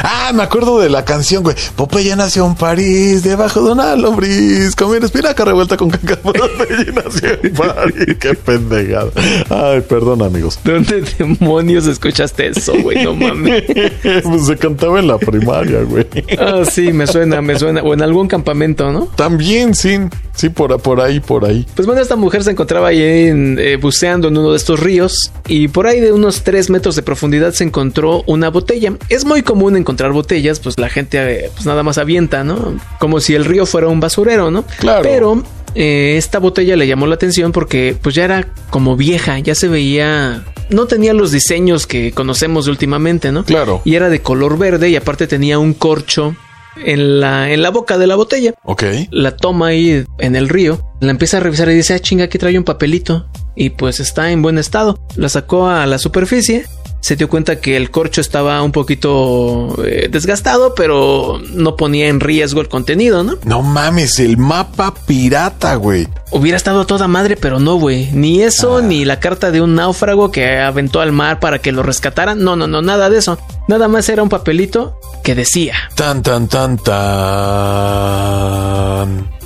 Ah, 0.02 0.32
me 0.32 0.42
acuerdo 0.42 0.80
de 0.80 0.90
la 0.90 1.04
canción, 1.04 1.42
güey. 1.42 1.56
Popeye 1.76 2.14
nació 2.16 2.46
en 2.46 2.54
París, 2.54 3.22
debajo 3.22 3.62
de 3.64 3.72
una 3.72 3.96
lombriz, 3.96 4.76
comiendo 4.76 5.06
espinaca 5.06 5.44
revuelta 5.44 5.76
con 5.76 5.90
caca. 5.90 6.16
Popeye 6.22 6.92
nació 6.92 7.30
en 7.42 7.52
París. 7.52 8.16
Qué 8.20 8.34
pendejada. 8.34 9.10
Ay, 9.50 9.80
perdón, 9.80 10.22
amigos. 10.22 10.58
¿Dónde 10.64 11.02
demonios 11.18 11.86
escuchas? 11.86 12.11
Escuchaste 12.12 12.48
eso, 12.48 12.74
güey, 12.82 13.04
no 13.04 13.14
mames. 13.14 13.64
pues 14.22 14.46
se 14.46 14.56
cantaba 14.56 15.00
en 15.00 15.08
la 15.08 15.18
primaria, 15.18 15.82
güey. 15.82 16.06
Ah, 16.38 16.62
sí, 16.70 16.92
me 16.92 17.06
suena, 17.06 17.40
me 17.40 17.58
suena. 17.58 17.82
O 17.82 17.94
en 17.94 18.02
algún 18.02 18.28
campamento, 18.28 18.92
¿no? 18.92 19.06
También, 19.16 19.74
sí. 19.74 19.98
Sí, 20.34 20.48
por, 20.48 20.80
por 20.80 21.00
ahí, 21.00 21.20
por 21.20 21.44
ahí. 21.44 21.66
Pues 21.74 21.86
bueno, 21.86 22.00
esta 22.00 22.16
mujer 22.16 22.42
se 22.44 22.50
encontraba 22.50 22.88
ahí 22.88 23.02
en, 23.02 23.58
eh, 23.58 23.76
buceando 23.76 24.28
en 24.28 24.36
uno 24.36 24.50
de 24.50 24.56
estos 24.56 24.80
ríos 24.80 25.30
y 25.46 25.68
por 25.68 25.86
ahí 25.86 26.00
de 26.00 26.12
unos 26.12 26.42
3 26.42 26.70
metros 26.70 26.96
de 26.96 27.02
profundidad 27.02 27.52
se 27.52 27.64
encontró 27.64 28.22
una 28.26 28.50
botella. 28.50 28.94
Es 29.08 29.24
muy 29.24 29.42
común 29.42 29.76
encontrar 29.76 30.12
botellas, 30.12 30.60
pues 30.60 30.78
la 30.78 30.88
gente 30.88 31.18
eh, 31.18 31.50
pues 31.52 31.66
nada 31.66 31.82
más 31.82 31.98
avienta, 31.98 32.44
¿no? 32.44 32.78
Como 32.98 33.20
si 33.20 33.34
el 33.34 33.44
río 33.44 33.66
fuera 33.66 33.88
un 33.88 34.00
basurero, 34.00 34.50
¿no? 34.50 34.64
Claro. 34.78 35.02
Pero 35.02 35.42
eh, 35.74 36.14
esta 36.16 36.38
botella 36.38 36.76
le 36.76 36.86
llamó 36.86 37.06
la 37.06 37.14
atención 37.14 37.52
porque 37.52 37.96
pues 38.00 38.14
ya 38.14 38.24
era 38.24 38.48
como 38.70 38.96
vieja, 38.96 39.38
ya 39.38 39.54
se 39.54 39.68
veía 39.68 40.44
no 40.70 40.86
tenía 40.86 41.12
los 41.12 41.32
diseños 41.32 41.86
que 41.86 42.12
conocemos 42.12 42.66
últimamente, 42.66 43.30
¿no? 43.30 43.44
Claro. 43.44 43.82
Y 43.84 43.94
era 43.94 44.08
de 44.08 44.22
color 44.22 44.58
verde 44.58 44.88
y 44.88 44.96
aparte 44.96 45.26
tenía 45.26 45.58
un 45.58 45.74
corcho 45.74 46.34
en 46.76 47.20
la, 47.20 47.50
en 47.50 47.62
la 47.62 47.70
boca 47.70 47.98
de 47.98 48.06
la 48.06 48.16
botella. 48.16 48.54
Ok. 48.64 48.84
La 49.10 49.36
toma 49.36 49.68
ahí 49.68 50.04
en 50.18 50.36
el 50.36 50.48
río, 50.48 50.80
la 51.00 51.10
empieza 51.10 51.36
a 51.36 51.40
revisar 51.40 51.68
y 51.70 51.74
dice, 51.74 51.94
ah, 51.94 51.98
chinga, 51.98 52.24
aquí 52.24 52.38
trae 52.38 52.56
un 52.56 52.64
papelito. 52.64 53.26
Y 53.54 53.70
pues 53.70 54.00
está 54.00 54.30
en 54.30 54.40
buen 54.40 54.58
estado. 54.58 54.98
La 55.16 55.28
sacó 55.28 55.68
a 55.68 55.86
la 55.86 55.98
superficie 55.98 56.64
se 57.02 57.16
dio 57.16 57.28
cuenta 57.28 57.60
que 57.60 57.76
el 57.76 57.90
corcho 57.90 58.20
estaba 58.20 58.62
un 58.62 58.70
poquito 58.70 59.74
eh, 59.84 60.08
desgastado, 60.08 60.76
pero 60.76 61.40
no 61.50 61.74
ponía 61.76 62.06
en 62.06 62.20
riesgo 62.20 62.60
el 62.60 62.68
contenido, 62.68 63.24
¿no? 63.24 63.38
No 63.44 63.60
mames, 63.60 64.20
el 64.20 64.36
mapa 64.38 64.94
pirata, 64.94 65.74
güey. 65.74 66.06
Hubiera 66.30 66.56
estado 66.56 66.86
toda 66.86 67.08
madre, 67.08 67.36
pero 67.36 67.58
no, 67.58 67.74
güey. 67.74 68.08
Ni 68.12 68.40
eso, 68.42 68.76
ah. 68.76 68.82
ni 68.82 69.04
la 69.04 69.18
carta 69.18 69.50
de 69.50 69.60
un 69.60 69.74
náufrago 69.74 70.30
que 70.30 70.60
aventó 70.60 71.00
al 71.00 71.10
mar 71.10 71.40
para 71.40 71.58
que 71.58 71.72
lo 71.72 71.82
rescataran. 71.82 72.42
No, 72.42 72.54
no, 72.54 72.68
no, 72.68 72.82
nada 72.82 73.10
de 73.10 73.18
eso. 73.18 73.36
Nada 73.66 73.88
más 73.88 74.08
era 74.08 74.22
un 74.22 74.28
papelito 74.28 74.96
que 75.24 75.34
decía. 75.34 75.74
Tan, 75.96 76.22
tan, 76.22 76.46
tan, 76.46 76.78
tan. 76.78 77.02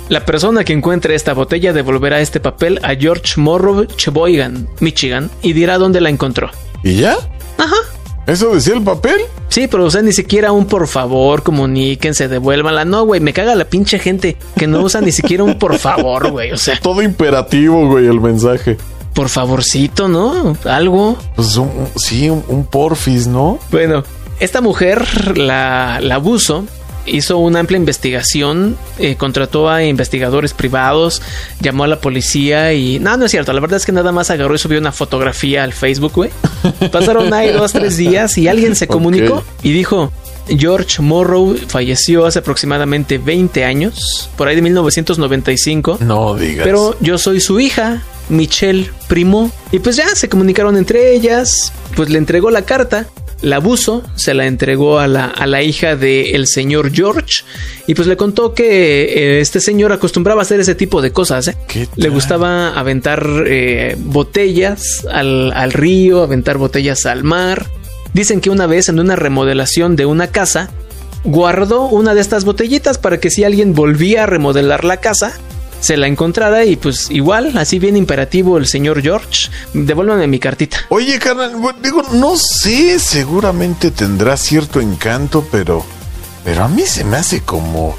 La 0.09 0.25
persona 0.25 0.63
que 0.63 0.73
encuentre 0.73 1.15
esta 1.15 1.33
botella 1.33 1.73
devolverá 1.73 2.21
este 2.21 2.39
papel 2.39 2.79
a 2.83 2.93
George 2.93 3.33
Morrow 3.41 3.85
Cheboygan, 3.85 4.69
Michigan, 4.79 5.31
y 5.41 5.53
dirá 5.53 5.79
dónde 5.79 6.01
la 6.01 6.09
encontró. 6.09 6.51
¿Y 6.83 6.97
ya? 6.97 7.17
Ajá. 7.57 7.75
¿Eso 8.27 8.53
decía 8.53 8.73
el 8.73 8.83
papel? 8.83 9.21
Sí, 9.47 9.67
pero 9.67 9.85
o 9.85 9.89
sea, 9.89 10.01
ni 10.01 10.11
siquiera 10.11 10.51
un 10.51 10.65
por 10.65 10.87
favor, 10.87 11.43
comuníquense, 11.43 12.27
devuélvanla. 12.27 12.83
No, 12.83 13.05
güey, 13.05 13.21
me 13.21 13.31
caga 13.31 13.55
la 13.55 13.65
pinche 13.65 13.99
gente 13.99 14.35
que 14.57 14.67
no 14.67 14.81
usa 14.81 14.99
ni 14.99 15.13
siquiera 15.13 15.45
un 15.45 15.57
por 15.57 15.77
favor, 15.77 16.31
güey. 16.31 16.51
O 16.51 16.57
sea. 16.57 16.77
Todo 16.81 17.01
imperativo, 17.01 17.87
güey, 17.87 18.05
el 18.05 18.19
mensaje. 18.19 18.77
Por 19.13 19.29
favorcito, 19.29 20.09
¿no? 20.09 20.57
Algo. 20.65 21.17
Pues 21.35 21.57
sí, 21.95 22.29
un, 22.29 22.67
porfis, 22.69 23.27
¿no? 23.27 23.59
Bueno, 23.71 24.03
esta 24.41 24.59
mujer 24.59 25.37
la, 25.37 25.99
la 26.01 26.15
abuso 26.15 26.65
hizo 27.07 27.37
una 27.37 27.59
amplia 27.59 27.77
investigación, 27.77 28.77
eh, 28.99 29.15
contrató 29.15 29.69
a 29.69 29.83
investigadores 29.83 30.53
privados, 30.53 31.21
llamó 31.61 31.83
a 31.83 31.87
la 31.87 31.99
policía 31.99 32.73
y... 32.73 32.99
No, 32.99 33.17
no 33.17 33.25
es 33.25 33.31
cierto, 33.31 33.53
la 33.53 33.59
verdad 33.59 33.77
es 33.77 33.85
que 33.85 33.91
nada 33.91 34.11
más 34.11 34.29
agarró 34.29 34.53
y 34.55 34.57
subió 34.57 34.79
una 34.79 34.91
fotografía 34.91 35.63
al 35.63 35.73
Facebook, 35.73 36.13
güey. 36.13 36.29
Pasaron 36.91 37.33
ahí 37.33 37.51
dos, 37.51 37.73
tres 37.73 37.97
días 37.97 38.37
y 38.37 38.47
alguien 38.47 38.75
se 38.75 38.87
comunicó 38.87 39.43
y 39.63 39.71
dijo, 39.71 40.11
George 40.47 41.01
Morrow 41.01 41.55
falleció 41.67 42.25
hace 42.25 42.39
aproximadamente 42.39 43.17
20 43.17 43.65
años, 43.65 44.29
por 44.37 44.47
ahí 44.47 44.55
de 44.55 44.61
1995. 44.61 45.99
No 46.01 46.35
digas. 46.35 46.63
Pero 46.63 46.95
yo 47.01 47.17
soy 47.17 47.41
su 47.41 47.59
hija, 47.59 48.03
Michelle 48.29 48.89
Primo. 49.07 49.51
Y 49.71 49.79
pues 49.79 49.95
ya 49.95 50.15
se 50.15 50.29
comunicaron 50.29 50.77
entre 50.77 51.13
ellas, 51.13 51.73
pues 51.95 52.09
le 52.09 52.17
entregó 52.17 52.49
la 52.49 52.63
carta. 52.63 53.07
La 53.41 53.57
abuso, 53.57 54.03
se 54.15 54.33
la 54.33 54.47
entregó 54.47 54.99
a 54.99 55.07
la, 55.07 55.25
a 55.27 55.45
la 55.45 55.61
hija 55.61 55.95
del 55.95 56.47
señor 56.47 56.91
George 56.91 57.43
y 57.85 57.93
pues 57.93 58.07
le 58.07 58.17
contó 58.17 58.53
que 58.53 59.03
eh, 59.03 59.39
este 59.41 59.59
señor 59.59 59.91
acostumbraba 59.91 60.41
a 60.41 60.43
hacer 60.43 60.59
ese 60.59 60.73
tipo 60.73 61.01
de 61.01 61.11
cosas. 61.11 61.47
¿eh? 61.47 61.87
Le 61.95 62.09
gustaba 62.09 62.69
aventar 62.69 63.27
eh, 63.45 63.95
botellas 63.99 65.05
al, 65.11 65.51
al 65.53 65.71
río, 65.71 66.23
aventar 66.23 66.57
botellas 66.57 67.05
al 67.05 67.23
mar. 67.23 67.65
Dicen 68.13 68.41
que 68.41 68.49
una 68.49 68.65
vez 68.65 68.89
en 68.89 68.99
una 68.99 69.15
remodelación 69.15 69.95
de 69.95 70.07
una 70.07 70.27
casa, 70.27 70.71
guardó 71.23 71.87
una 71.87 72.15
de 72.15 72.21
estas 72.21 72.45
botellitas 72.45 72.97
para 72.97 73.19
que 73.19 73.29
si 73.29 73.43
alguien 73.43 73.73
volvía 73.73 74.23
a 74.23 74.25
remodelar 74.25 74.83
la 74.83 74.97
casa, 74.97 75.37
se 75.79 75.97
la 75.97 76.07
encontrara 76.07 76.65
y 76.65 76.75
pues 76.75 77.09
igual, 77.11 77.57
así 77.57 77.79
bien 77.79 77.97
imperativo 77.97 78.57
el 78.57 78.67
señor 78.67 79.01
George, 79.01 79.49
devuélvame 79.73 80.27
mi 80.27 80.39
cartita. 80.39 80.77
Oye, 80.89 81.19
carnal, 81.19 81.55
digo, 81.81 82.03
no 82.13 82.35
sé, 82.37 82.99
seguramente 82.99 83.91
tendrá 83.91 84.37
cierto 84.37 84.79
encanto, 84.81 85.45
pero 85.51 85.85
pero 86.43 86.63
a 86.63 86.67
mí 86.69 86.83
se 86.83 87.03
me 87.03 87.17
hace 87.17 87.41
como 87.41 87.95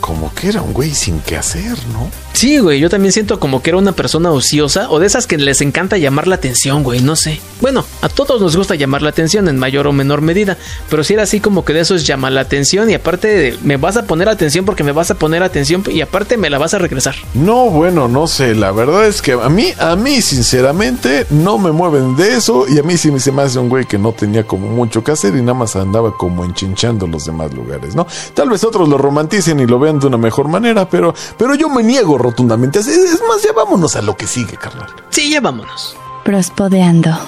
como 0.00 0.32
que 0.32 0.48
era 0.48 0.62
un 0.62 0.72
güey 0.72 0.94
sin 0.94 1.20
qué 1.20 1.36
hacer, 1.36 1.76
¿no? 1.92 2.08
Sí, 2.38 2.58
güey, 2.58 2.78
yo 2.78 2.88
también 2.88 3.12
siento 3.12 3.40
como 3.40 3.62
que 3.62 3.70
era 3.70 3.78
una 3.78 3.90
persona 3.90 4.30
ociosa 4.30 4.88
o 4.90 5.00
de 5.00 5.08
esas 5.08 5.26
que 5.26 5.36
les 5.38 5.60
encanta 5.60 5.96
llamar 5.98 6.28
la 6.28 6.36
atención, 6.36 6.84
güey, 6.84 7.00
no 7.00 7.16
sé. 7.16 7.40
Bueno, 7.60 7.84
a 8.00 8.08
todos 8.08 8.40
nos 8.40 8.56
gusta 8.56 8.76
llamar 8.76 9.02
la 9.02 9.08
atención 9.08 9.48
en 9.48 9.58
mayor 9.58 9.88
o 9.88 9.92
menor 9.92 10.20
medida, 10.20 10.56
pero 10.88 11.02
si 11.02 11.14
era 11.14 11.24
así 11.24 11.40
como 11.40 11.64
que 11.64 11.72
de 11.72 11.80
eso 11.80 11.96
es 11.96 12.06
llamar 12.06 12.30
la 12.30 12.42
atención 12.42 12.88
y 12.90 12.94
aparte 12.94 13.58
me 13.64 13.76
vas 13.76 13.96
a 13.96 14.04
poner 14.04 14.28
atención 14.28 14.64
porque 14.64 14.84
me 14.84 14.92
vas 14.92 15.10
a 15.10 15.16
poner 15.16 15.42
atención 15.42 15.82
y 15.88 16.00
aparte 16.00 16.36
me 16.36 16.48
la 16.48 16.58
vas 16.58 16.74
a 16.74 16.78
regresar. 16.78 17.16
No, 17.34 17.70
bueno, 17.70 18.06
no 18.06 18.28
sé, 18.28 18.54
la 18.54 18.70
verdad 18.70 19.06
es 19.06 19.20
que 19.20 19.32
a 19.32 19.48
mí, 19.48 19.72
a 19.76 19.96
mí 19.96 20.22
sinceramente 20.22 21.26
no 21.30 21.58
me 21.58 21.72
mueven 21.72 22.14
de 22.14 22.36
eso 22.36 22.66
y 22.68 22.78
a 22.78 22.84
mí 22.84 22.96
sí 22.96 23.10
me 23.10 23.18
se 23.18 23.32
me 23.32 23.42
hace 23.42 23.58
un 23.58 23.68
güey 23.68 23.84
que 23.84 23.98
no 23.98 24.12
tenía 24.12 24.44
como 24.44 24.68
mucho 24.68 25.02
que 25.02 25.10
hacer 25.10 25.34
y 25.34 25.40
nada 25.40 25.54
más 25.54 25.74
andaba 25.74 26.16
como 26.16 26.44
enchinchando 26.44 27.08
los 27.08 27.24
demás 27.24 27.52
lugares, 27.52 27.96
¿no? 27.96 28.06
Tal 28.32 28.48
vez 28.48 28.62
otros 28.62 28.88
lo 28.88 28.96
romanticen 28.96 29.58
y 29.58 29.66
lo 29.66 29.80
vean 29.80 29.98
de 29.98 30.06
una 30.06 30.18
mejor 30.18 30.46
manera, 30.46 30.88
pero, 30.88 31.12
pero 31.36 31.56
yo 31.56 31.68
me 31.68 31.82
niego 31.82 32.16
rotundamente. 32.28 32.78
Es, 32.78 32.86
es 32.88 33.20
más, 33.28 33.42
ya 33.42 33.52
vámonos 33.52 33.96
a 33.96 34.02
lo 34.02 34.16
que 34.16 34.26
sigue, 34.26 34.56
carnal. 34.56 34.88
Sí, 35.10 35.30
ya 35.30 35.40
vámonos. 35.40 35.96
Prospodeando. 36.24 37.18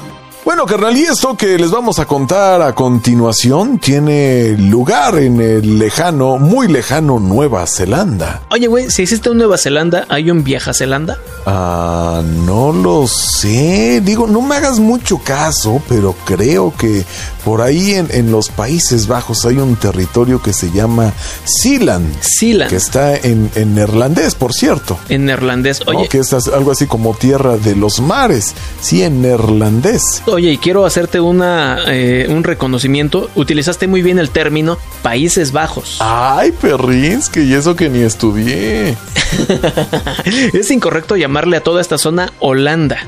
Bueno, 0.42 0.64
carnal, 0.64 0.96
y 0.96 1.02
esto 1.02 1.36
que 1.36 1.58
les 1.58 1.70
vamos 1.70 1.98
a 1.98 2.06
contar 2.06 2.62
a 2.62 2.74
continuación 2.74 3.78
tiene 3.78 4.56
lugar 4.56 5.18
en 5.18 5.38
el 5.38 5.78
lejano, 5.78 6.38
muy 6.38 6.66
lejano 6.66 7.20
Nueva 7.20 7.66
Zelanda. 7.66 8.42
Oye, 8.50 8.66
güey, 8.66 8.90
si 8.90 9.02
existe 9.02 9.28
un 9.28 9.36
Nueva 9.36 9.58
Zelanda, 9.58 10.06
¿hay 10.08 10.30
un 10.30 10.42
Vieja 10.42 10.72
Zelanda? 10.72 11.18
Ah, 11.44 12.22
no 12.24 12.72
lo 12.72 13.06
sé. 13.06 14.00
Digo, 14.00 14.26
no 14.26 14.40
me 14.40 14.56
hagas 14.56 14.78
mucho 14.78 15.18
caso, 15.18 15.82
pero 15.88 16.14
creo 16.24 16.72
que 16.74 17.04
por 17.44 17.62
ahí 17.62 17.94
en, 17.94 18.08
en 18.10 18.30
los 18.30 18.48
Países 18.48 19.06
Bajos 19.06 19.44
hay 19.44 19.56
un 19.56 19.76
territorio 19.76 20.42
que 20.42 20.52
se 20.52 20.70
llama 20.70 21.12
Sealand. 21.44 22.14
Sealand. 22.20 22.70
Que 22.70 22.76
está 22.76 23.16
en, 23.16 23.50
en 23.54 23.74
neerlandés, 23.74 24.34
por 24.34 24.52
cierto. 24.52 24.98
En 25.08 25.24
neerlandés, 25.26 25.80
oye. 25.86 26.02
¿no? 26.02 26.08
Que 26.08 26.18
es 26.18 26.32
algo 26.32 26.70
así 26.70 26.86
como 26.86 27.14
tierra 27.14 27.56
de 27.56 27.76
los 27.76 28.00
mares. 28.00 28.54
Sí, 28.80 29.02
en 29.02 29.22
neerlandés. 29.22 30.22
Oye, 30.26 30.52
y 30.52 30.58
quiero 30.58 30.86
hacerte 30.86 31.20
una, 31.20 31.78
eh, 31.86 32.26
un 32.28 32.44
reconocimiento. 32.44 33.30
Utilizaste 33.34 33.86
muy 33.86 34.02
bien 34.02 34.18
el 34.18 34.30
término 34.30 34.78
Países 35.02 35.52
Bajos. 35.52 35.96
Ay, 36.00 36.52
perrinsque, 36.52 37.42
y 37.42 37.54
eso 37.54 37.76
que 37.76 37.88
ni 37.88 38.00
estudié. 38.00 38.96
es 40.52 40.70
incorrecto 40.70 41.16
llamarle 41.16 41.56
a 41.56 41.62
toda 41.62 41.80
esta 41.80 41.98
zona 41.98 42.32
Holanda. 42.40 42.98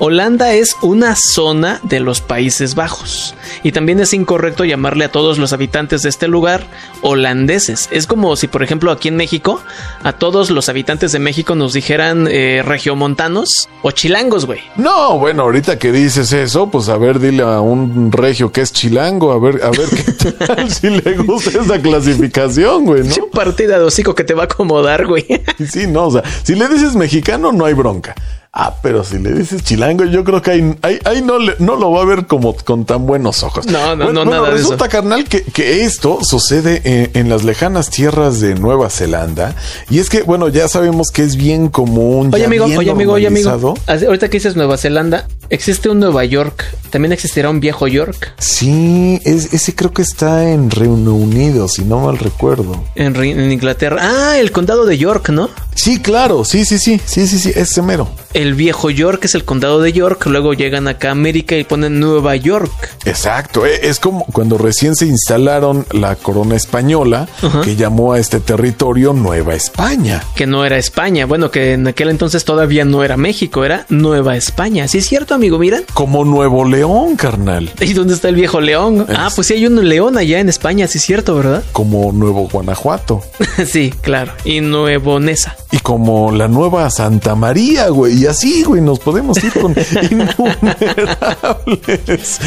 Holanda 0.00 0.52
es 0.52 0.76
una 0.80 1.16
zona 1.16 1.80
de 1.82 1.98
los 1.98 2.20
Países 2.20 2.76
Bajos. 2.76 3.34
Y 3.64 3.72
también 3.72 3.98
es 3.98 4.14
incorrecto 4.14 4.64
llamarle 4.64 5.04
a 5.04 5.10
todos 5.10 5.38
los 5.38 5.52
habitantes 5.52 6.02
de 6.02 6.08
este 6.08 6.28
lugar 6.28 6.62
holandeses. 7.02 7.88
Es 7.90 8.06
como 8.06 8.36
si, 8.36 8.46
por 8.46 8.62
ejemplo, 8.62 8.92
aquí 8.92 9.08
en 9.08 9.16
México, 9.16 9.60
a 10.04 10.12
todos 10.12 10.50
los 10.50 10.68
habitantes 10.68 11.10
de 11.10 11.18
México 11.18 11.56
nos 11.56 11.72
dijeran 11.72 12.28
eh, 12.30 12.62
regiomontanos 12.64 13.68
o 13.82 13.90
chilangos, 13.90 14.46
güey. 14.46 14.60
No, 14.76 15.18
bueno, 15.18 15.42
ahorita 15.42 15.78
que 15.78 15.90
dices 15.90 16.32
eso, 16.32 16.70
pues 16.70 16.88
a 16.88 16.96
ver, 16.96 17.18
dile 17.18 17.42
a 17.42 17.60
un 17.60 18.12
regio 18.12 18.52
que 18.52 18.60
es 18.60 18.72
chilango, 18.72 19.32
a 19.32 19.40
ver, 19.40 19.62
a 19.64 19.70
ver 19.70 19.88
qué 19.88 20.32
tal 20.46 20.70
si 20.70 20.90
le 20.90 21.16
gusta 21.16 21.60
esa 21.60 21.80
clasificación, 21.80 22.84
güey, 22.84 23.02
¿no? 23.02 23.14
¿Qué 23.14 23.22
partida 23.32 23.78
de 23.78 23.84
hocico 23.84 24.14
que 24.14 24.22
te 24.22 24.34
va 24.34 24.42
a 24.42 24.46
acomodar, 24.46 25.06
güey? 25.06 25.26
Sí, 25.68 25.88
no, 25.88 26.06
o 26.06 26.10
sea, 26.12 26.22
si 26.44 26.54
le 26.54 26.68
dices 26.68 26.94
mexicano, 26.94 27.50
no 27.50 27.64
hay 27.64 27.74
bronca. 27.74 28.14
Ah, 28.50 28.74
pero 28.82 29.04
si 29.04 29.18
le 29.18 29.34
dices 29.34 29.62
chilango, 29.62 30.04
yo 30.06 30.24
creo 30.24 30.40
que 30.40 30.50
ahí, 30.50 30.74
ahí, 30.80 30.98
ahí 31.04 31.20
no, 31.20 31.38
le, 31.38 31.54
no 31.58 31.76
lo 31.76 31.92
va 31.92 32.02
a 32.02 32.04
ver 32.06 32.26
como 32.26 32.56
con 32.56 32.86
tan 32.86 33.06
buenos 33.06 33.42
ojos. 33.42 33.66
No, 33.66 33.94
no, 33.94 34.04
bueno, 34.06 34.24
no, 34.24 34.30
bueno, 34.30 34.30
nada 34.30 34.46
de 34.48 34.56
resulta, 34.56 34.86
eso. 34.86 34.90
carnal, 34.90 35.24
que, 35.24 35.42
que 35.42 35.84
esto 35.84 36.18
sucede 36.22 36.80
en, 36.84 37.10
en 37.12 37.28
las 37.28 37.44
lejanas 37.44 37.90
tierras 37.90 38.40
de 38.40 38.54
Nueva 38.54 38.88
Zelanda. 38.88 39.54
Y 39.90 39.98
es 39.98 40.08
que, 40.08 40.22
bueno, 40.22 40.48
ya 40.48 40.66
sabemos 40.66 41.10
que 41.10 41.24
es 41.24 41.36
bien 41.36 41.68
común. 41.68 42.30
Oye, 42.32 42.40
ya 42.40 42.46
amigo, 42.46 42.64
oye, 42.64 42.90
amigo, 42.90 43.12
oye, 43.12 43.26
amigo. 43.26 43.74
Ahorita 43.86 44.28
que 44.28 44.38
dices 44.38 44.56
Nueva 44.56 44.78
Zelanda, 44.78 45.28
existe 45.50 45.88
un 45.88 46.00
Nueva 46.00 46.24
York. 46.24 46.64
También 46.90 47.12
existirá 47.12 47.50
un 47.50 47.60
viejo 47.60 47.86
York 47.86 48.34
Sí, 48.38 49.20
es, 49.24 49.52
ese 49.52 49.74
creo 49.74 49.92
que 49.92 50.02
está 50.02 50.50
en 50.50 50.70
Reino 50.70 51.14
Unido, 51.14 51.68
si 51.68 51.82
no 51.82 52.00
mal 52.00 52.18
recuerdo. 52.18 52.84
en, 52.94 53.52
Inglaterra. 53.52 54.00
Ah, 54.00 54.38
el 54.38 54.52
condado 54.52 54.86
de 54.86 54.98
York, 54.98 55.30
¿no? 55.30 55.50
Sí, 55.74 56.00
claro, 56.00 56.44
sí, 56.44 56.64
sí, 56.64 56.78
sí, 56.78 57.00
sí, 57.04 57.26
sí, 57.26 57.38
sí, 57.38 57.52
ese 57.54 57.82
mero. 57.82 58.08
El 58.34 58.54
viejo 58.54 58.90
York 58.90 59.24
es 59.24 59.34
el 59.34 59.44
condado 59.44 59.80
de 59.80 59.92
York. 59.92 60.26
Luego 60.26 60.52
llegan 60.52 60.88
acá 60.88 61.08
a 61.08 61.12
América 61.12 61.56
y 61.56 61.64
ponen 61.64 62.00
Nueva 62.00 62.34
York. 62.36 62.96
Exacto, 63.04 63.64
eh, 63.64 63.80
es 63.82 64.00
como 64.00 64.24
cuando 64.26 64.58
recién 64.58 64.96
se 64.96 65.06
instalaron 65.06 65.86
la 65.92 66.16
corona 66.16 66.56
española, 66.56 67.28
que 67.62 67.76
llamó 67.76 68.12
a 68.12 68.18
este 68.18 68.40
territorio 68.40 69.12
Nueva 69.12 69.54
España. 69.54 70.22
Que 70.34 70.46
no 70.46 70.64
era 70.64 70.78
España. 70.78 71.26
Bueno, 71.26 71.50
que 71.50 71.74
en 71.74 71.86
aquel 71.86 72.08
entonces 72.10 72.44
todavía 72.44 72.84
no 72.84 73.04
era 73.04 73.16
México, 73.16 73.64
era 73.64 73.86
Nueva 73.88 74.36
España. 74.36 74.88
¿Sí 74.88 74.98
es 74.98 75.06
cierto, 75.06 75.37
amigo? 75.38 75.58
Mira. 75.58 75.80
Como 75.94 76.24
Nuevo 76.24 76.64
León, 76.64 77.16
carnal. 77.16 77.70
¿Y 77.80 77.92
dónde 77.94 78.14
está 78.14 78.28
el 78.28 78.34
viejo 78.34 78.60
león? 78.60 79.06
Ah, 79.08 79.30
pues 79.34 79.46
sí 79.46 79.54
hay 79.54 79.66
un 79.66 79.88
león 79.88 80.18
allá 80.18 80.40
en 80.40 80.48
España, 80.48 80.86
sí 80.86 80.98
es 80.98 81.04
cierto, 81.04 81.34
¿verdad? 81.34 81.64
Como 81.72 82.12
Nuevo 82.12 82.48
Guanajuato. 82.48 83.22
sí, 83.66 83.92
claro. 84.02 84.32
Y 84.44 84.60
Nuevo 84.60 85.20
Nesa. 85.20 85.56
Y 85.70 85.78
como 85.78 86.32
la 86.32 86.48
nueva 86.48 86.88
Santa 86.90 87.34
María, 87.34 87.88
güey. 87.88 88.22
Y 88.22 88.26
así, 88.26 88.64
güey, 88.64 88.80
nos 88.80 88.98
podemos 89.00 89.42
ir 89.44 89.52
con 89.52 89.74
innumerables, 90.10 92.40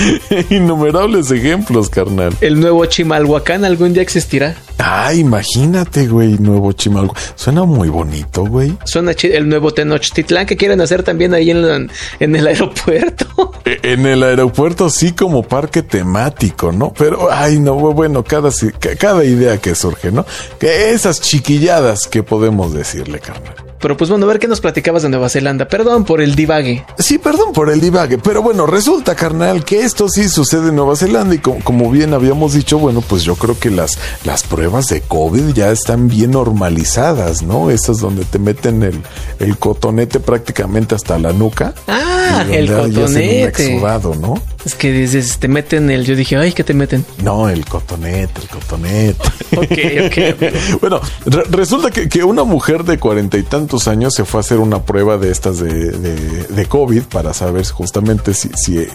innumerables 0.49 1.31
ejemplos, 1.31 1.89
carnal. 1.89 2.33
El 2.41 2.59
nuevo 2.59 2.85
Chimalhuacán 2.85 3.63
algún 3.63 3.93
día 3.93 4.01
existirá. 4.01 4.55
Ah, 4.83 5.13
imagínate, 5.13 6.07
güey, 6.07 6.37
Nuevo 6.39 6.71
Chimalgo. 6.71 7.13
Suena 7.35 7.65
muy 7.65 7.89
bonito, 7.89 8.45
güey. 8.45 8.75
Suena 8.85 9.11
el 9.21 9.47
nuevo 9.47 9.71
Tenochtitlán 9.73 10.47
que 10.47 10.57
quieren 10.57 10.81
hacer 10.81 11.03
también 11.03 11.33
ahí 11.35 11.51
en, 11.51 11.61
la- 11.61 11.87
en 12.19 12.35
el 12.35 12.47
aeropuerto. 12.47 13.51
E- 13.63 13.79
En 13.83 14.05
el 14.07 14.23
aeropuerto 14.23 14.89
sí 14.89 15.11
como 15.11 15.43
parque 15.43 15.83
temático, 15.83 16.71
¿no? 16.71 16.91
Pero, 16.97 17.31
ay, 17.31 17.59
no, 17.59 17.75
bueno, 17.75 18.23
cada, 18.23 18.49
cada 18.97 19.23
idea 19.23 19.57
que 19.59 19.75
surge, 19.75 20.11
¿no? 20.11 20.25
Que 20.59 20.91
esas 20.93 21.21
chiquilladas 21.21 22.07
que 22.07 22.23
podemos 22.23 22.73
decirle, 22.73 23.19
carnal. 23.19 23.55
Pero 23.81 23.97
pues 23.97 24.09
bueno, 24.09 24.25
a 24.25 24.29
ver 24.29 24.39
qué 24.39 24.47
nos 24.47 24.61
platicabas 24.61 25.03
de 25.03 25.09
Nueva 25.09 25.29
Zelanda. 25.29 25.67
Perdón 25.67 26.05
por 26.05 26.21
el 26.21 26.35
divague. 26.35 26.85
Sí, 26.97 27.17
perdón 27.17 27.53
por 27.53 27.69
el 27.69 27.81
divague, 27.81 28.17
pero 28.17 28.41
bueno, 28.41 28.65
resulta, 28.65 29.15
carnal, 29.15 29.65
que 29.65 29.81
esto 29.81 30.07
sí 30.09 30.29
sucede 30.29 30.69
en 30.69 30.75
Nueva 30.75 30.95
Zelanda 30.95 31.35
y 31.35 31.39
como, 31.39 31.63
como 31.63 31.91
bien 31.91 32.13
habíamos 32.13 32.53
dicho, 32.53 32.77
bueno, 32.77 33.01
pues 33.01 33.23
yo 33.23 33.35
creo 33.35 33.57
que 33.57 33.69
las, 33.69 33.97
las 34.23 34.43
pruebas 34.43 34.87
de 34.87 35.01
COVID 35.01 35.53
ya 35.53 35.71
están 35.71 36.07
bien 36.07 36.31
normalizadas, 36.31 37.41
¿no? 37.41 37.69
Esas 37.69 37.97
donde 37.97 38.25
te 38.25 38.39
meten 38.39 38.83
el, 38.83 39.01
el 39.39 39.57
cotonete 39.57 40.19
prácticamente 40.19 40.95
hasta 40.95 41.17
la 41.17 41.33
nuca. 41.33 41.73
Ah, 41.87 42.20
y 42.49 42.53
el 42.55 42.67
cotonete. 42.71 43.45
exudado, 43.73 44.15
¿no? 44.15 44.41
Es 44.65 44.75
que 44.75 44.91
dices, 44.91 45.37
te 45.39 45.47
meten 45.47 45.89
el. 45.89 46.05
Yo 46.05 46.15
dije, 46.15 46.37
ay, 46.37 46.53
¿qué 46.53 46.63
te 46.63 46.73
meten? 46.73 47.05
No, 47.23 47.49
el 47.49 47.65
cotonete, 47.65 48.41
el 48.41 48.47
cotonete. 48.47 49.19
Ok, 49.57 49.67
ok. 50.07 50.79
bueno, 50.81 51.01
re- 51.25 51.43
resulta 51.49 51.91
que, 51.91 52.07
que 52.07 52.23
una 52.23 52.43
mujer 52.45 52.85
de 52.85 52.97
cuarenta 52.97 53.37
y 53.37 53.43
tantos 53.43 53.87
años 53.89 54.13
se 54.15 54.23
fue 54.23 54.39
a 54.39 54.41
hacer 54.41 54.59
una 54.59 54.83
prueba 54.85 55.17
de 55.17 55.29
estas 55.29 55.59
de, 55.59 55.91
de, 55.91 56.15
de 56.45 56.65
COVID 56.67 57.03
para 57.03 57.33
saber 57.33 57.65
justamente 57.67 58.33
si... 58.33 58.49
si 58.55 58.87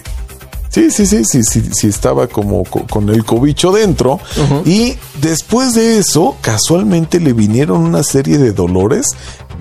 Sí, 0.77 0.91
sí, 0.91 1.07
sí, 1.07 1.23
sí, 1.25 1.41
sí, 1.43 1.63
sí 1.73 1.87
estaba 1.87 2.27
como 2.27 2.63
co- 2.65 2.87
con 2.87 3.09
el 3.09 3.25
cobicho 3.25 3.73
dentro. 3.73 4.21
Y 4.67 4.95
después 5.23 5.73
de 5.73 5.97
eso, 5.99 6.37
casualmente 6.43 7.19
le 7.19 7.33
vinieron 7.33 7.79
una 7.81 8.03
serie 8.03 8.37
de 8.37 8.53
dolores 8.53 9.07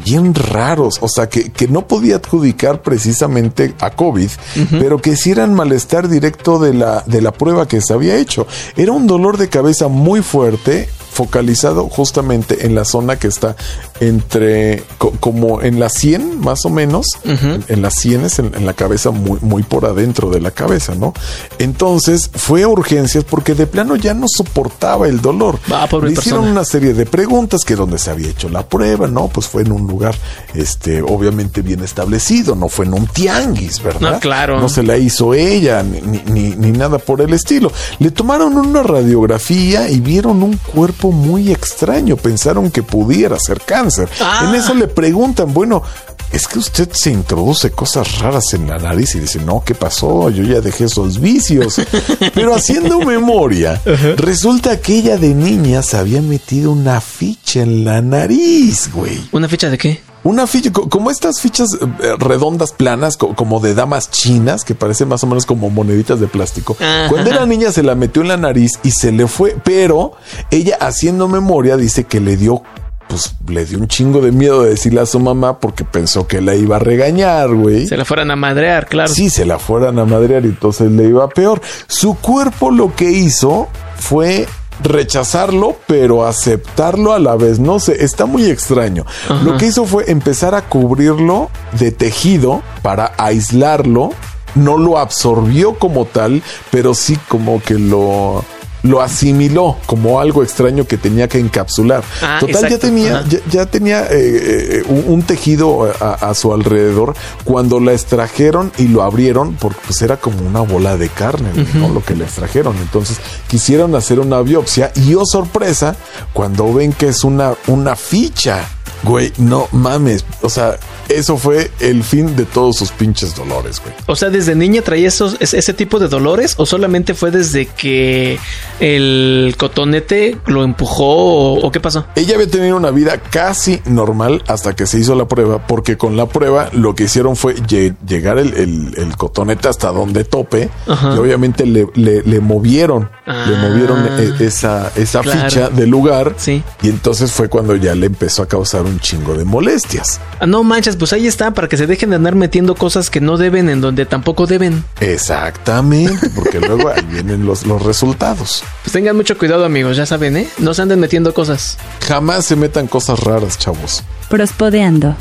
bien 0.03 0.35
raros, 0.35 0.97
o 0.99 1.07
sea, 1.07 1.29
que, 1.29 1.53
que 1.53 1.69
no 1.69 1.87
podía 1.87 2.17
adjudicar 2.17 2.81
precisamente 2.81 3.73
a 3.79 3.91
COVID, 3.91 4.29
pero 4.71 4.99
que 5.01 5.15
sí 5.15 5.31
eran 5.31 5.53
malestar 5.53 6.09
directo 6.09 6.59
de 6.59 6.73
la, 6.73 7.01
de 7.05 7.21
la 7.21 7.31
prueba 7.31 7.65
que 7.65 7.79
se 7.79 7.93
había 7.93 8.17
hecho. 8.17 8.45
Era 8.75 8.91
un 8.91 9.07
dolor 9.07 9.37
de 9.37 9.47
cabeza 9.47 9.87
muy 9.87 10.21
fuerte, 10.21 10.89
focalizado 11.15 11.87
justamente 11.87 12.65
en 12.65 12.75
la 12.75 12.83
zona 12.83 13.17
que 13.17 13.27
está 13.27 13.55
entre 14.01 14.83
como 15.21 15.61
en 15.61 15.79
la 15.79 15.87
sien 15.87 16.41
más 16.41 16.65
o 16.65 16.69
menos 16.69 17.07
en, 17.23 17.81
las 17.81 17.95
sienes 17.95 18.37
en, 18.39 18.65
la 18.65 18.73
cabeza 18.73 19.11
muy 19.11 19.39
muy 19.41 19.63
por 19.63 19.85
adentro 19.85 20.29
de 20.29 20.41
la 20.41 20.51
cabeza 20.51 20.93
no 20.93 21.13
entonces 21.57 22.29
fue 22.33 22.63
a 22.63 22.67
urgencias 22.67 23.23
porque 23.23 23.55
de 23.55 23.65
plano 23.65 23.95
ya 23.95 24.13
no 24.13 24.25
soportaba 24.27 25.07
el 25.07 25.21
dolor. 25.21 25.57
Ah, 25.71 25.87
Le 26.01 26.11
hicieron 26.11 26.45
una 26.47 26.65
serie 26.65 26.93
de 26.93 27.05
preguntas 27.05 27.63
que 27.63 27.75
dónde 27.75 27.97
se 27.97 28.11
había 28.11 28.27
hecho 28.27 28.49
la 28.49 28.67
prueba 28.67 29.07
no 29.07 29.29
pues 29.29 29.47
fue 29.47 29.61
en 29.61 29.71
un 29.71 29.87
lugar 29.87 30.15
este 30.53 31.01
obviamente 31.01 31.61
bien 31.61 31.81
establecido 31.81 32.55
no 32.55 32.67
fue 32.67 32.85
en 32.85 32.93
un 32.93 33.07
tianguis 33.07 33.81
verdad 33.81 34.15
no, 34.15 34.19
claro. 34.19 34.59
No 34.59 34.67
se 34.67 34.83
la 34.83 34.97
hizo 34.97 35.33
ella 35.33 35.81
ni, 35.81 36.01
ni, 36.01 36.55
ni 36.55 36.71
nada 36.71 36.97
por 36.97 37.21
el 37.21 37.33
estilo. 37.33 37.71
Le 37.99 38.11
tomaron 38.11 38.57
una 38.57 38.83
radiografía 38.83 39.89
y 39.89 39.99
vieron 39.99 40.43
un 40.43 40.57
cuerpo 40.57 41.04
muy 41.11 41.51
extraño. 41.51 42.17
Pensaron 42.17 42.71
que 42.71 42.83
pudiera 42.83 43.37
ser 43.39 43.61
cáncer. 43.61 44.09
Ah. 44.19 44.45
En 44.47 44.55
eso 44.55 44.73
le 44.73 44.87
preguntan, 44.87 45.53
bueno, 45.53 45.83
es 46.31 46.47
que 46.47 46.59
usted 46.59 46.89
se 46.91 47.11
introduce 47.11 47.71
cosas 47.71 48.19
raras 48.19 48.53
en 48.53 48.67
la 48.67 48.77
nariz 48.77 49.15
y 49.15 49.19
dice, 49.19 49.39
no, 49.39 49.63
¿qué 49.65 49.75
pasó? 49.75 50.29
Yo 50.29 50.43
ya 50.43 50.61
dejé 50.61 50.85
esos 50.85 51.19
vicios. 51.19 51.81
Pero 52.33 52.53
haciendo 52.53 52.99
memoria, 52.99 53.81
resulta 54.17 54.79
que 54.79 54.97
ella 54.97 55.17
de 55.17 55.33
niña 55.33 55.81
se 55.81 55.97
había 55.97 56.21
metido 56.21 56.71
una 56.71 56.99
ficha 57.01 57.61
en 57.61 57.85
la 57.85 58.01
nariz, 58.01 58.91
güey. 58.91 59.19
¿Una 59.31 59.47
ficha 59.47 59.69
de 59.69 59.77
qué? 59.77 60.01
Una 60.25 60.47
ficha, 60.47 60.71
como 60.71 61.11
estas 61.11 61.39
fichas 61.39 61.69
eh, 61.75 62.15
redondas, 62.17 62.71
planas, 62.71 63.15
como 63.15 63.59
de 63.59 63.75
damas 63.75 64.09
chinas, 64.09 64.65
que 64.65 64.73
parecen 64.73 65.07
más 65.07 65.23
o 65.23 65.27
menos 65.27 65.45
como 65.45 65.69
moneditas 65.69 66.19
de 66.19 66.25
plástico. 66.25 66.75
Cuando 67.09 67.29
era 67.29 67.45
niña 67.45 67.71
se 67.71 67.83
la 67.83 67.93
metió 67.93 68.23
en 68.23 68.29
la 68.29 68.37
nariz 68.37 68.71
y 68.81 68.89
se 68.89 69.11
le 69.11 69.27
fue, 69.27 69.55
pero 69.63 70.13
ella 70.49 70.77
haciendo 70.81 71.27
memoria 71.27 71.77
dice 71.77 72.05
que 72.05 72.19
le 72.19 72.37
dio 72.37 72.63
pues 73.07 73.35
le 73.47 73.65
dio 73.65 73.77
un 73.77 73.87
chingo 73.87 74.19
de 74.19 74.31
miedo 74.31 74.63
de 74.63 74.71
decirle 74.71 74.99
a 75.01 75.05
su 75.05 75.19
mamá 75.19 75.59
porque 75.59 75.83
pensó 75.83 76.27
que 76.27 76.41
la 76.41 76.55
iba 76.55 76.77
a 76.77 76.79
regañar, 76.79 77.53
güey. 77.53 77.85
Se 77.85 77.95
la 77.95 78.03
fueran 78.03 78.31
a 78.31 78.35
madrear, 78.35 78.87
claro. 78.87 79.13
Sí, 79.13 79.29
se 79.29 79.45
la 79.45 79.59
fueran 79.59 79.99
a 79.99 80.05
madrear 80.05 80.43
y 80.43 80.49
entonces 80.49 80.91
le 80.91 81.03
iba 81.03 81.29
peor. 81.29 81.61
Su 81.85 82.15
cuerpo 82.15 82.71
lo 82.71 82.95
que 82.95 83.11
hizo 83.11 83.67
fue 83.95 84.47
rechazarlo, 84.83 85.77
pero 85.87 86.25
aceptarlo 86.25 87.13
a 87.13 87.19
la 87.19 87.35
vez. 87.35 87.59
No 87.59 87.79
sé, 87.79 88.03
está 88.03 88.25
muy 88.25 88.49
extraño. 88.49 89.05
Lo 89.43 89.57
que 89.57 89.67
hizo 89.67 89.85
fue 89.85 90.11
empezar 90.11 90.55
a 90.55 90.63
cubrirlo 90.63 91.49
de 91.79 91.91
tejido 91.91 92.61
para 92.81 93.13
aislarlo. 93.17 94.11
No 94.55 94.77
lo 94.77 94.97
absorbió 94.97 95.77
como 95.77 96.05
tal, 96.05 96.41
pero 96.71 96.93
sí 96.93 97.17
como 97.27 97.61
que 97.61 97.73
lo 97.73 98.43
lo 98.85 99.01
asimiló 99.01 99.77
como 99.85 100.19
algo 100.19 100.43
extraño 100.43 100.85
que 100.85 100.97
tenía 100.97 101.27
que 101.27 101.39
encapsular. 101.39 102.03
Ah, 102.21 102.37
Total, 102.39 102.69
ya 102.69 102.77
tenía, 102.77 103.23
ya, 103.49 103.65
tenía 103.65 104.03
eh, 104.05 104.79
eh, 104.79 104.83
un, 104.87 105.23
tejido 105.23 105.91
a, 105.99 106.33
su 106.35 106.53
alrededor 106.53 107.15
cuando 107.43 107.79
la 107.79 107.93
extrajeron 107.93 108.71
y 108.77 108.87
lo 108.87 109.03
abrieron, 109.03 109.55
porque 109.55 109.79
pues 109.85 110.01
era 110.01 110.17
como 110.17 110.45
una 110.45 110.61
bola 110.61 110.97
de 110.97 111.09
carne, 111.09 111.49
¿no? 111.73 111.89
Lo 111.89 112.03
que 112.03 112.15
le 112.15 112.25
extrajeron. 112.25 112.75
Entonces 112.77 113.17
quisieron 113.47 113.95
hacer 113.95 114.19
una 114.19 114.41
biopsia 114.41 114.91
y 114.95 115.15
oh 115.15 115.25
sorpresa, 115.25 115.95
cuando 116.33 116.73
ven 116.73 116.93
que 116.93 117.07
es 117.09 117.23
una, 117.23 117.53
una 117.67 117.95
ficha 117.95 118.69
Güey, 119.05 119.31
no 119.37 119.67
mames. 119.71 120.25
O 120.41 120.49
sea, 120.49 120.77
eso 121.09 121.37
fue 121.37 121.69
el 121.79 122.03
fin 122.03 122.35
de 122.35 122.45
todos 122.45 122.77
sus 122.77 122.91
pinches 122.91 123.35
dolores, 123.35 123.79
güey. 123.79 123.93
O 124.07 124.15
sea, 124.15 124.29
desde 124.29 124.55
niña 124.55 124.81
traía 124.81 125.07
esos, 125.07 125.37
ese 125.39 125.73
tipo 125.73 125.99
de 125.99 126.07
dolores 126.07 126.55
o 126.57 126.65
solamente 126.65 127.13
fue 127.13 127.29
desde 127.29 127.67
que 127.67 128.39
el 128.79 129.55
cotonete 129.57 130.37
lo 130.47 130.63
empujó 130.63 131.53
o, 131.53 131.71
qué 131.71 131.79
pasó? 131.79 132.05
Ella 132.15 132.35
había 132.35 132.49
tenido 132.49 132.75
una 132.75 132.91
vida 132.91 133.17
casi 133.17 133.81
normal 133.85 134.43
hasta 134.47 134.75
que 134.75 134.87
se 134.87 134.99
hizo 134.99 135.15
la 135.15 135.27
prueba, 135.27 135.67
porque 135.67 135.97
con 135.97 136.17
la 136.17 136.25
prueba 136.25 136.69
lo 136.73 136.95
que 136.95 137.03
hicieron 137.03 137.35
fue 137.35 137.55
llegar 137.55 138.39
el, 138.39 139.13
cotonete 139.17 139.67
hasta 139.67 139.91
donde 139.91 140.23
tope 140.23 140.69
y 140.87 141.17
obviamente 141.17 141.65
le, 141.65 142.39
movieron, 142.39 143.09
le 143.25 143.57
movieron 143.57 143.99
ah. 143.99 144.19
e, 144.19 144.45
esa, 144.45 144.91
esa 144.95 145.21
ficha 145.21 145.69
del 145.69 145.89
lugar. 145.89 146.33
Sí. 146.37 146.63
Y 146.81 146.89
entonces 146.89 147.31
fue 147.31 147.49
cuando 147.49 147.75
ya 147.75 147.93
le 147.95 148.07
empezó 148.07 148.43
a 148.43 148.47
causar 148.47 148.81
un 148.83 148.94
chingo 148.99 149.35
de 149.35 149.45
molestias. 149.45 150.19
Ah, 150.39 150.45
no 150.45 150.63
manches, 150.63 150.95
pues 150.95 151.13
ahí 151.13 151.27
está, 151.27 151.51
para 151.51 151.67
que 151.67 151.77
se 151.77 151.87
dejen 151.87 152.09
de 152.09 152.15
andar 152.17 152.35
metiendo 152.35 152.75
cosas 152.75 153.09
que 153.09 153.21
no 153.21 153.37
deben 153.37 153.69
en 153.69 153.81
donde 153.81 154.05
tampoco 154.05 154.47
deben. 154.47 154.83
Exactamente, 154.99 156.29
porque 156.35 156.59
luego 156.59 156.89
ahí 156.89 157.03
vienen 157.09 157.45
los, 157.45 157.65
los 157.65 157.81
resultados. 157.81 158.63
Pues 158.83 158.93
tengan 158.93 159.15
mucho 159.15 159.37
cuidado, 159.37 159.65
amigos, 159.65 159.97
ya 159.97 160.05
saben, 160.05 160.37
¿eh? 160.37 160.47
No 160.59 160.73
se 160.73 160.81
anden 160.81 160.99
metiendo 160.99 161.33
cosas. 161.33 161.77
Jamás 162.07 162.45
se 162.45 162.55
metan 162.55 162.87
cosas 162.87 163.19
raras, 163.19 163.57
chavos. 163.57 164.03
Prospodeando. 164.29 165.15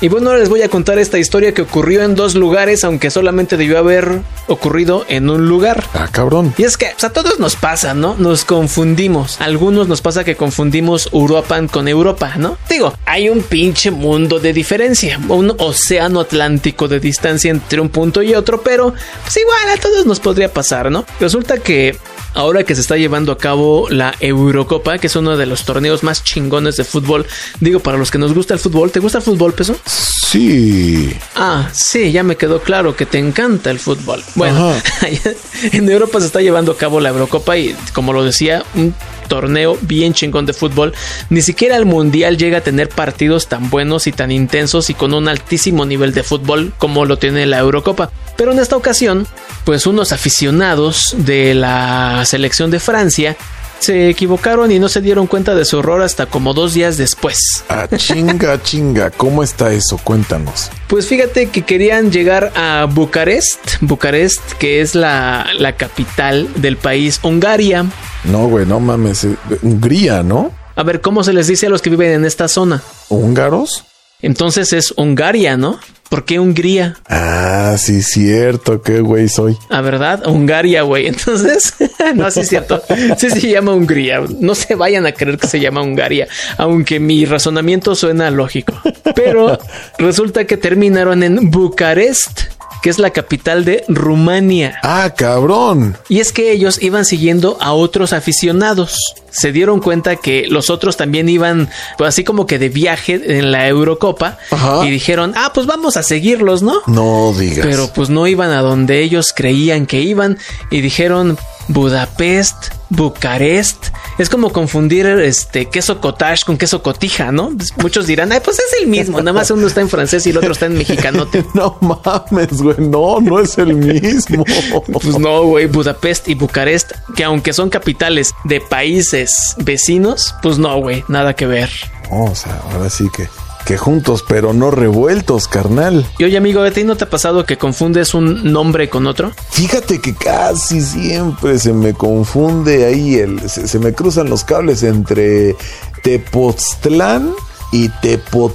Y 0.00 0.08
bueno, 0.08 0.30
ahora 0.30 0.40
les 0.40 0.48
voy 0.48 0.62
a 0.62 0.68
contar 0.68 0.98
esta 0.98 1.18
historia 1.18 1.54
que 1.54 1.62
ocurrió 1.62 2.02
en 2.02 2.14
dos 2.14 2.34
lugares, 2.34 2.84
aunque 2.84 3.10
solamente 3.10 3.56
debió 3.56 3.78
haber 3.78 4.20
ocurrido 4.48 5.04
en 5.08 5.30
un 5.30 5.48
lugar. 5.48 5.84
Ah, 5.94 6.08
cabrón. 6.10 6.52
Y 6.58 6.64
es 6.64 6.76
que 6.76 6.86
a 7.00 7.10
todos 7.10 7.38
nos 7.38 7.56
pasa, 7.56 7.94
¿no? 7.94 8.16
Nos 8.18 8.44
confundimos. 8.44 9.40
algunos 9.40 9.88
nos 9.88 10.00
pasa 10.00 10.24
que 10.24 10.36
confundimos 10.36 11.08
Uruapan 11.12 11.68
con 11.68 11.88
Europa, 11.88 12.34
¿no? 12.36 12.58
Digo, 12.68 12.92
hay 13.06 13.28
un 13.28 13.42
pinche 13.42 13.90
mundo 13.90 14.40
de 14.40 14.52
diferencia, 14.52 15.18
un 15.28 15.54
océano 15.58 16.20
atlántico 16.20 16.88
de 16.88 17.00
distancia 17.00 17.50
entre 17.50 17.80
un 17.80 17.88
punto 17.88 18.22
y 18.22 18.34
otro, 18.34 18.62
pero 18.62 18.92
pues 19.22 19.36
igual 19.36 19.70
a 19.76 19.80
todos 19.80 20.06
nos 20.06 20.20
podría 20.20 20.52
pasar, 20.52 20.90
¿no? 20.90 21.04
Resulta 21.20 21.58
que 21.58 21.96
ahora 22.34 22.64
que 22.64 22.74
se 22.74 22.80
está 22.80 22.96
llevando 22.96 23.32
a 23.32 23.38
cabo 23.38 23.88
la 23.88 24.14
Eurocopa, 24.20 24.98
que 24.98 25.06
es 25.06 25.16
uno 25.16 25.36
de 25.36 25.46
los 25.46 25.64
torneos 25.64 26.02
más 26.02 26.22
chingones 26.22 26.76
de 26.76 26.84
fútbol. 26.84 27.26
Digo, 27.60 27.80
para 27.80 27.96
los 27.96 28.10
que 28.10 28.18
nos 28.18 28.34
gusta 28.34 28.54
el 28.54 28.60
fútbol, 28.60 28.90
¿te 28.90 29.00
gusta 29.00 29.18
el 29.18 29.24
fútbol, 29.24 29.54
Peso? 29.54 29.76
Sí. 29.86 31.16
Ah, 31.36 31.70
sí, 31.72 32.12
ya 32.12 32.22
me 32.22 32.36
quedó 32.36 32.60
claro 32.60 32.96
que 32.96 33.06
te 33.06 33.18
encanta 33.18 33.70
el 33.70 33.78
fútbol. 33.78 34.22
Bueno, 34.34 34.74
en 35.72 35.88
Europa 35.88 36.20
se 36.20 36.26
está 36.26 36.40
llevando 36.40 36.72
a 36.72 36.76
cabo 36.76 37.00
la 37.00 37.10
Eurocopa 37.10 37.56
y, 37.56 37.74
como 37.92 38.12
lo 38.12 38.24
decía, 38.24 38.64
un 38.74 38.94
torneo 39.28 39.78
bien 39.82 40.12
chingón 40.12 40.46
de 40.46 40.52
fútbol. 40.52 40.92
Ni 41.30 41.40
siquiera 41.42 41.76
el 41.76 41.86
Mundial 41.86 42.36
llega 42.36 42.58
a 42.58 42.60
tener 42.62 42.88
partidos 42.88 43.46
tan 43.46 43.70
buenos 43.70 44.06
y 44.06 44.12
tan 44.12 44.30
intensos 44.30 44.90
y 44.90 44.94
con 44.94 45.14
un 45.14 45.28
altísimo 45.28 45.86
nivel 45.86 46.12
de 46.12 46.22
fútbol 46.22 46.72
como 46.78 47.04
lo 47.04 47.16
tiene 47.16 47.46
la 47.46 47.58
Eurocopa. 47.58 48.10
Pero 48.36 48.52
en 48.52 48.58
esta 48.58 48.76
ocasión, 48.76 49.26
pues 49.64 49.86
unos 49.86 50.12
aficionados 50.12 51.14
de 51.18 51.54
la 51.54 52.24
selección 52.24 52.70
de 52.70 52.80
Francia 52.80 53.36
se 53.84 54.08
equivocaron 54.08 54.72
y 54.72 54.78
no 54.78 54.88
se 54.88 55.02
dieron 55.02 55.26
cuenta 55.26 55.54
de 55.54 55.64
su 55.64 55.80
error 55.80 56.00
hasta 56.02 56.26
como 56.26 56.54
dos 56.54 56.72
días 56.72 56.96
después. 56.96 57.38
Ah, 57.68 57.86
chinga, 57.94 58.62
chinga, 58.62 59.10
¿cómo 59.10 59.42
está 59.42 59.72
eso? 59.72 59.98
Cuéntanos. 60.02 60.70
Pues 60.88 61.06
fíjate 61.06 61.50
que 61.50 61.62
querían 61.62 62.10
llegar 62.10 62.50
a 62.56 62.86
Bucarest, 62.90 63.58
Bucarest, 63.82 64.40
que 64.54 64.80
es 64.80 64.94
la, 64.94 65.46
la 65.58 65.76
capital 65.76 66.48
del 66.56 66.78
país 66.78 67.20
Hungaria. 67.22 67.84
No, 68.24 68.48
güey, 68.48 68.64
no 68.64 68.80
mames, 68.80 69.24
eh, 69.24 69.36
Hungría, 69.62 70.22
¿no? 70.22 70.50
A 70.76 70.82
ver, 70.82 71.00
¿cómo 71.00 71.22
se 71.22 71.32
les 71.32 71.46
dice 71.46 71.66
a 71.66 71.68
los 71.68 71.82
que 71.82 71.90
viven 71.90 72.12
en 72.12 72.24
esta 72.24 72.48
zona? 72.48 72.82
¿Húngaros? 73.08 73.84
Entonces 74.24 74.72
es 74.72 74.94
Hungaria, 74.96 75.56
¿no? 75.56 75.78
¿Por 76.08 76.24
qué 76.24 76.38
Hungría? 76.38 76.96
Ah, 77.08 77.76
sí, 77.76 78.02
cierto, 78.02 78.80
qué 78.80 79.00
güey 79.00 79.28
soy. 79.28 79.56
Ah, 79.68 79.80
¿verdad? 79.80 80.26
Hungaria, 80.26 80.82
güey. 80.82 81.06
Entonces, 81.08 81.74
no, 82.14 82.30
sí 82.30 82.40
es 82.40 82.48
cierto. 82.48 82.82
Sí 83.18 83.30
se 83.30 83.48
llama 83.48 83.72
Hungría. 83.72 84.22
No 84.40 84.54
se 84.54 84.76
vayan 84.76 85.06
a 85.06 85.12
creer 85.12 85.38
que 85.38 85.46
se 85.46 85.60
llama 85.60 85.82
Hungaria, 85.82 86.28
aunque 86.56 87.00
mi 87.00 87.24
razonamiento 87.24 87.94
suena 87.94 88.30
lógico. 88.30 88.80
Pero 89.14 89.58
resulta 89.98 90.46
que 90.46 90.56
terminaron 90.56 91.22
en 91.22 91.50
Bucarest 91.50 92.53
que 92.84 92.90
es 92.90 92.98
la 92.98 93.12
capital 93.12 93.64
de 93.64 93.82
Rumania. 93.88 94.78
Ah, 94.82 95.14
cabrón. 95.16 95.96
Y 96.10 96.20
es 96.20 96.32
que 96.32 96.52
ellos 96.52 96.82
iban 96.82 97.06
siguiendo 97.06 97.56
a 97.58 97.72
otros 97.72 98.12
aficionados. 98.12 98.94
Se 99.30 99.52
dieron 99.52 99.80
cuenta 99.80 100.16
que 100.16 100.48
los 100.50 100.68
otros 100.68 100.98
también 100.98 101.30
iban, 101.30 101.70
pues 101.96 102.08
así 102.08 102.24
como 102.24 102.46
que 102.46 102.58
de 102.58 102.68
viaje 102.68 103.38
en 103.38 103.52
la 103.52 103.66
Eurocopa. 103.68 104.36
Y 104.84 104.90
dijeron, 104.90 105.32
ah, 105.34 105.52
pues 105.54 105.66
vamos 105.66 105.96
a 105.96 106.02
seguirlos, 106.02 106.62
¿no? 106.62 106.82
No 106.86 107.32
digas. 107.32 107.66
Pero 107.66 107.90
pues 107.90 108.10
no 108.10 108.26
iban 108.26 108.50
a 108.50 108.60
donde 108.60 109.00
ellos 109.00 109.32
creían 109.34 109.86
que 109.86 110.02
iban. 110.02 110.36
Y 110.70 110.82
dijeron, 110.82 111.38
Budapest, 111.68 112.74
Bucarest. 112.90 113.88
Es 114.18 114.28
como 114.28 114.52
confundir 114.52 115.06
este 115.06 115.66
queso 115.66 116.00
cottage 116.00 116.44
con 116.44 116.56
queso 116.56 116.82
cotija, 116.82 117.32
¿no? 117.32 117.50
Pues, 117.56 117.76
muchos 117.78 118.06
dirán, 118.06 118.32
Ay, 118.32 118.40
pues 118.44 118.58
es 118.58 118.80
el 118.80 118.88
mismo, 118.88 119.18
nada 119.18 119.32
más 119.32 119.50
uno 119.50 119.66
está 119.66 119.80
en 119.80 119.88
francés 119.88 120.26
y 120.26 120.30
el 120.30 120.38
otro 120.38 120.52
está 120.52 120.66
en 120.66 120.78
mexicanote. 120.78 121.44
no 121.54 121.76
mames, 121.80 122.62
güey, 122.62 122.76
no, 122.78 123.20
no 123.20 123.40
es 123.40 123.58
el 123.58 123.74
mismo. 123.74 124.44
pues 124.92 125.18
no, 125.18 125.44
güey, 125.44 125.66
Budapest 125.66 126.28
y 126.28 126.34
Bucarest, 126.34 126.92
que 127.16 127.24
aunque 127.24 127.52
son 127.52 127.70
capitales 127.70 128.34
de 128.44 128.60
países 128.60 129.54
vecinos, 129.58 130.34
pues 130.42 130.58
no, 130.58 130.76
güey, 130.78 131.04
nada 131.08 131.34
que 131.34 131.46
ver. 131.46 131.70
o 132.10 132.34
sea, 132.34 132.60
ahora 132.72 132.90
sí 132.90 133.08
que 133.14 133.28
que 133.64 133.78
juntos 133.78 134.24
pero 134.26 134.52
no 134.52 134.70
revueltos, 134.70 135.48
carnal. 135.48 136.06
Y 136.18 136.24
oye, 136.24 136.36
amigo, 136.36 136.62
¿a 136.62 136.70
ti 136.70 136.84
no 136.84 136.96
te 136.96 137.04
ha 137.04 137.10
pasado 137.10 137.44
que 137.44 137.58
confundes 137.58 138.14
un 138.14 138.52
nombre 138.52 138.88
con 138.88 139.06
otro? 139.06 139.32
Fíjate 139.50 140.00
que 140.00 140.14
casi 140.14 140.80
siempre 140.80 141.58
se 141.58 141.72
me 141.72 141.94
confunde 141.94 142.86
ahí, 142.86 143.16
el, 143.16 143.48
se, 143.48 143.68
se 143.68 143.78
me 143.78 143.92
cruzan 143.92 144.28
los 144.28 144.44
cables 144.44 144.82
entre 144.82 145.56
Tepoztlán 146.02 147.32
y 147.74 147.88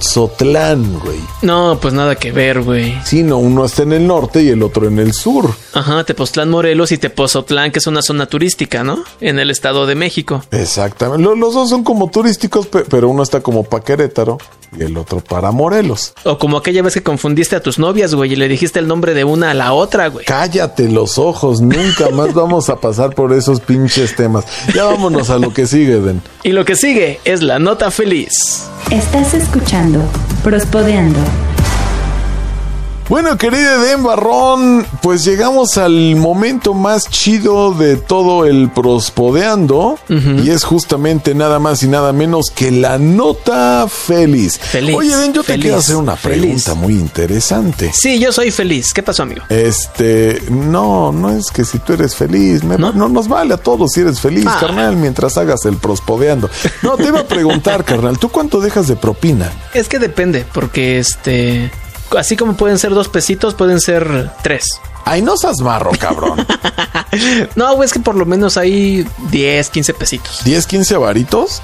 Tepotzotlán, 0.00 0.98
güey. 1.00 1.18
No, 1.42 1.78
pues 1.80 1.92
nada 1.92 2.14
que 2.16 2.32
ver, 2.32 2.62
güey. 2.62 2.96
Sí, 3.04 3.22
no, 3.22 3.36
uno 3.38 3.66
está 3.66 3.82
en 3.82 3.92
el 3.92 4.06
norte 4.06 4.42
y 4.42 4.48
el 4.48 4.62
otro 4.62 4.88
en 4.88 4.98
el 4.98 5.12
sur. 5.12 5.50
Ajá, 5.74 6.04
Tepoztlán 6.04 6.48
Morelos 6.48 6.90
y 6.92 6.96
Tepozotlán, 6.98 7.70
que 7.70 7.80
es 7.80 7.86
una 7.86 8.00
zona 8.02 8.24
turística, 8.26 8.82
¿no? 8.82 9.04
En 9.20 9.38
el 9.38 9.50
Estado 9.50 9.84
de 9.86 9.94
México. 9.94 10.42
Exactamente. 10.50 11.22
Lo- 11.22 11.34
Los, 11.36 11.52
dos 11.54 11.68
son 11.68 11.84
como 11.84 12.08
turísticos, 12.10 12.66
pe- 12.66 12.84
pero 12.88 13.08
uno 13.10 13.22
está 13.22 13.40
como 13.42 13.62
para 13.62 13.84
Querétaro 13.84 14.38
y 14.76 14.82
el 14.84 14.96
otro 14.96 15.20
para 15.20 15.50
Morelos. 15.50 16.14
O 16.24 16.38
como 16.38 16.56
aquella 16.56 16.82
vez 16.82 16.94
que 16.94 17.02
confundiste 17.02 17.56
a 17.56 17.62
tus 17.62 17.78
novias, 17.78 18.14
güey, 18.14 18.32
y 18.32 18.36
le 18.36 18.48
dijiste 18.48 18.78
el 18.78 18.88
nombre 18.88 19.12
de 19.14 19.24
una 19.24 19.50
a 19.50 19.54
la 19.54 19.72
otra, 19.74 20.08
güey. 20.08 20.24
Cállate 20.24 20.88
los 20.88 21.18
ojos, 21.18 21.60
nunca 21.60 22.08
más 22.10 22.32
vamos 22.32 22.70
a 22.70 22.76
pasar 22.76 23.14
por 23.14 23.32
esos 23.34 23.60
pinches 23.60 24.16
temas. 24.16 24.44
Ya 24.74 24.84
vámonos 24.84 25.28
a 25.30 25.38
lo 25.38 25.52
que 25.52 25.66
sigue, 25.66 26.00
Den. 26.00 26.22
Y 26.42 26.52
lo 26.52 26.64
que 26.64 26.74
sigue 26.76 27.20
es 27.24 27.42
la 27.42 27.58
nota 27.58 27.90
feliz. 27.90 28.30
Estás 29.12 29.34
escuchando 29.34 30.08
Prospodeando. 30.44 31.18
Bueno, 33.10 33.36
querida 33.36 33.74
Eden 33.84 34.04
Barrón, 34.04 34.86
pues 35.02 35.24
llegamos 35.24 35.76
al 35.78 36.14
momento 36.14 36.74
más 36.74 37.08
chido 37.10 37.74
de 37.74 37.96
todo 37.96 38.46
el 38.46 38.70
prospodeando 38.70 39.98
y 40.08 40.48
es 40.50 40.62
justamente 40.62 41.34
nada 41.34 41.58
más 41.58 41.82
y 41.82 41.88
nada 41.88 42.12
menos 42.12 42.52
que 42.54 42.70
la 42.70 42.98
nota 42.98 43.88
feliz. 43.88 44.60
Feliz, 44.60 44.94
Oye, 44.94 45.16
Den, 45.16 45.32
yo 45.32 45.42
te 45.42 45.58
quiero 45.58 45.78
hacer 45.78 45.96
una 45.96 46.14
feliz. 46.14 46.38
pregunta 46.40 46.74
muy 46.74 46.92
interesante. 46.94 47.90
Sí, 47.92 48.20
yo 48.20 48.30
soy 48.30 48.52
feliz. 48.52 48.92
¿Qué 48.92 49.02
pasó, 49.02 49.24
amigo? 49.24 49.42
Este, 49.48 50.40
no, 50.48 51.10
no 51.10 51.30
es 51.30 51.50
que 51.50 51.64
si 51.64 51.80
tú 51.80 51.94
eres 51.94 52.14
feliz, 52.14 52.62
me- 52.62 52.78
¿No? 52.78 52.92
¿No? 52.92 53.08
nos 53.08 53.26
vale 53.26 53.54
a 53.54 53.56
todos 53.56 53.90
si 53.90 54.02
eres 54.02 54.20
feliz, 54.20 54.44
Ah. 54.46 54.58
carnal, 54.60 54.94
mientras 54.96 55.36
hagas 55.36 55.64
el 55.64 55.78
prospodeando. 55.78 56.48
No, 56.82 56.96
te 56.96 57.08
iba 57.08 57.18
a 57.20 57.26
preguntar, 57.26 57.84
carnal, 57.84 58.18
¿tú 58.20 58.28
cuánto 58.28 58.60
dejas 58.60 58.86
de 58.86 58.94
propina? 58.94 59.50
Es 59.74 59.88
que 59.88 59.98
depende, 59.98 60.46
porque 60.54 61.00
este. 61.00 61.72
Así 62.16 62.36
como 62.36 62.56
pueden 62.56 62.78
ser 62.78 62.90
dos 62.90 63.08
pesitos, 63.08 63.54
pueden 63.54 63.80
ser 63.80 64.30
tres. 64.42 64.66
Ay, 65.04 65.22
no 65.22 65.36
seas 65.36 65.60
marro, 65.60 65.90
cabrón. 65.98 66.46
No, 67.56 67.74
güey, 67.74 67.86
es 67.86 67.92
que 67.92 67.98
por 67.98 68.14
lo 68.14 68.24
menos 68.24 68.56
hay 68.56 69.04
10, 69.32 69.70
15 69.70 69.94
pesitos. 69.94 70.44
10, 70.44 70.66
15 70.66 70.96
varitos. 70.96 71.60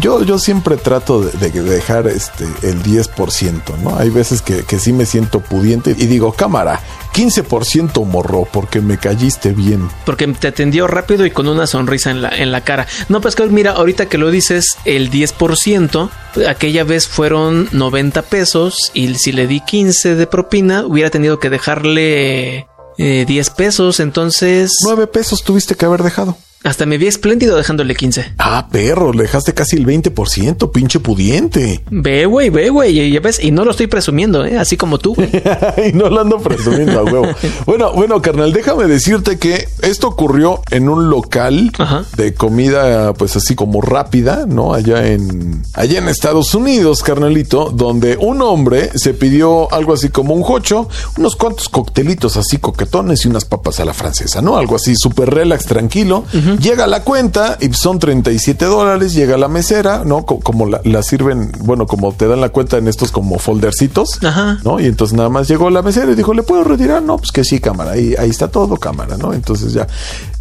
Yo, 0.00 0.24
yo 0.24 0.40
siempre 0.40 0.76
trato 0.76 1.20
de, 1.20 1.50
de 1.50 1.62
dejar 1.62 2.08
este 2.08 2.44
el 2.62 2.82
10%, 2.82 3.78
¿no? 3.78 3.96
Hay 3.96 4.10
veces 4.10 4.42
que, 4.42 4.64
que 4.64 4.80
sí 4.80 4.92
me 4.92 5.06
siento 5.06 5.38
pudiente 5.38 5.94
y 5.96 6.06
digo, 6.06 6.32
cámara, 6.32 6.80
15% 7.12 8.04
morro 8.06 8.46
porque 8.50 8.80
me 8.80 8.98
calliste 8.98 9.52
bien. 9.52 9.88
Porque 10.04 10.26
te 10.28 10.48
atendió 10.48 10.86
rápido 10.86 11.26
y 11.26 11.30
con 11.30 11.48
una 11.48 11.66
sonrisa 11.66 12.10
en 12.10 12.22
la, 12.22 12.30
en 12.30 12.52
la 12.52 12.62
cara. 12.62 12.86
No, 13.08 13.20
pues 13.20 13.34
que 13.34 13.44
mira, 13.46 13.72
ahorita 13.72 14.06
que 14.06 14.18
lo 14.18 14.30
dices, 14.30 14.76
el 14.84 15.10
10%, 15.10 16.10
aquella 16.48 16.84
vez 16.84 17.08
fueron 17.08 17.68
90 17.72 18.22
pesos 18.22 18.90
y 18.94 19.14
si 19.14 19.32
le 19.32 19.46
di 19.46 19.60
15 19.60 20.14
de 20.14 20.26
propina, 20.26 20.86
hubiera 20.86 21.10
tenido 21.10 21.38
que 21.38 21.50
dejarle 21.50 22.66
eh, 22.98 23.24
10 23.26 23.50
pesos. 23.50 24.00
Entonces, 24.00 24.72
9 24.84 25.06
pesos 25.06 25.42
tuviste 25.42 25.74
que 25.74 25.84
haber 25.84 26.02
dejado. 26.02 26.36
Hasta 26.64 26.86
me 26.86 26.96
vi 26.98 27.06
espléndido 27.08 27.56
dejándole 27.56 27.94
15. 27.94 28.34
Ah, 28.38 28.68
perro, 28.70 29.12
le 29.12 29.22
dejaste 29.22 29.52
casi 29.52 29.76
el 29.76 29.86
20%, 29.86 30.70
pinche 30.70 31.00
pudiente. 31.00 31.82
Ve, 31.90 32.26
güey, 32.26 32.50
ve, 32.50 32.70
güey. 32.70 32.98
Y, 33.00 33.12
ya 33.12 33.20
ves, 33.20 33.42
y 33.42 33.50
no 33.50 33.64
lo 33.64 33.72
estoy 33.72 33.88
presumiendo, 33.88 34.44
¿eh? 34.44 34.58
Así 34.58 34.76
como 34.76 34.98
tú, 34.98 35.16
y 35.18 35.92
no 35.94 36.08
lo 36.08 36.20
ando 36.20 36.38
presumiendo 36.38 37.00
a 37.00 37.04
huevo. 37.04 37.28
Bueno, 37.66 37.92
bueno, 37.92 38.20
carnal, 38.20 38.52
déjame 38.52 38.86
decirte 38.86 39.38
que 39.38 39.68
esto 39.82 40.08
ocurrió 40.08 40.62
en 40.70 40.88
un 40.88 41.10
local 41.10 41.70
Ajá. 41.78 42.04
de 42.16 42.34
comida, 42.34 43.14
pues 43.14 43.36
así 43.36 43.54
como 43.54 43.80
rápida, 43.80 44.46
¿no? 44.46 44.74
Allá 44.74 45.06
en, 45.06 45.62
allá 45.74 45.98
en 45.98 46.08
Estados 46.08 46.54
Unidos, 46.54 47.02
carnalito, 47.02 47.70
donde 47.70 48.16
un 48.16 48.42
hombre 48.42 48.90
se 48.94 49.14
pidió 49.14 49.72
algo 49.72 49.92
así 49.94 50.08
como 50.08 50.34
un 50.34 50.42
jocho, 50.42 50.88
unos 51.16 51.36
cuantos 51.36 51.68
coctelitos 51.68 52.36
así 52.36 52.58
coquetones 52.58 53.24
y 53.24 53.28
unas 53.28 53.44
papas 53.44 53.80
a 53.80 53.84
la 53.84 53.94
francesa, 53.94 54.42
¿no? 54.42 54.56
Algo 54.56 54.76
así 54.76 54.94
súper 54.96 55.30
relax, 55.30 55.66
tranquilo. 55.66 56.24
Llega 56.58 56.86
la 56.86 57.02
cuenta 57.02 57.56
y 57.60 57.72
son 57.72 57.98
37 57.98 58.64
dólares, 58.64 59.12
llega 59.14 59.36
la 59.36 59.48
mesera, 59.48 60.02
¿no? 60.04 60.24
Co- 60.26 60.40
como 60.40 60.66
la, 60.66 60.80
la 60.84 61.02
sirven, 61.02 61.52
bueno, 61.60 61.86
como 61.86 62.12
te 62.12 62.26
dan 62.28 62.40
la 62.40 62.48
cuenta 62.50 62.76
en 62.78 62.88
estos 62.88 63.10
como 63.12 63.38
foldercitos, 63.38 64.22
Ajá. 64.24 64.58
¿no? 64.64 64.80
Y 64.80 64.86
entonces 64.86 65.16
nada 65.16 65.28
más 65.28 65.48
llegó 65.48 65.70
la 65.70 65.82
mesera 65.82 66.10
y 66.12 66.14
dijo, 66.14 66.34
¿le 66.34 66.42
puedo 66.42 66.64
retirar? 66.64 67.02
No, 67.02 67.18
pues 67.18 67.32
que 67.32 67.44
sí, 67.44 67.60
cámara, 67.60 67.92
ahí, 67.92 68.14
ahí 68.18 68.30
está 68.30 68.48
todo, 68.48 68.76
cámara, 68.76 69.16
¿no? 69.16 69.32
Entonces 69.32 69.72
ya 69.72 69.86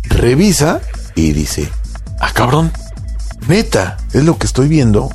revisa 0.04 0.82
y 1.16 1.32
dice, 1.34 1.70
ah, 2.20 2.32
cabrón, 2.34 2.72
neta, 3.48 3.98
es 4.14 4.24
lo 4.24 4.38
que 4.38 4.46
estoy 4.48 4.68
viendo. 4.68 5.10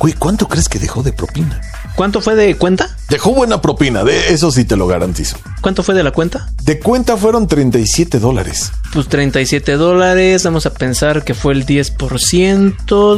Güey, 0.00 0.12
¿cuánto 0.14 0.46
crees 0.48 0.68
que 0.68 0.78
dejó 0.78 1.02
de 1.02 1.12
propina? 1.12 1.60
¿Cuánto 1.98 2.20
fue 2.20 2.36
de 2.36 2.54
cuenta? 2.54 2.96
Dejó 3.08 3.34
buena 3.34 3.60
propina, 3.60 4.04
de 4.04 4.32
eso 4.32 4.52
sí 4.52 4.64
te 4.64 4.76
lo 4.76 4.86
garantizo. 4.86 5.36
¿Cuánto 5.60 5.82
fue 5.82 5.96
de 5.96 6.04
la 6.04 6.12
cuenta? 6.12 6.48
De 6.62 6.78
cuenta 6.78 7.16
fueron 7.16 7.48
37 7.48 8.20
dólares. 8.20 8.70
Pues 8.92 9.08
37 9.08 9.72
dólares, 9.72 10.44
vamos 10.44 10.64
a 10.66 10.72
pensar 10.72 11.24
que 11.24 11.34
fue 11.34 11.54
el 11.54 11.66
10%, 11.66 11.96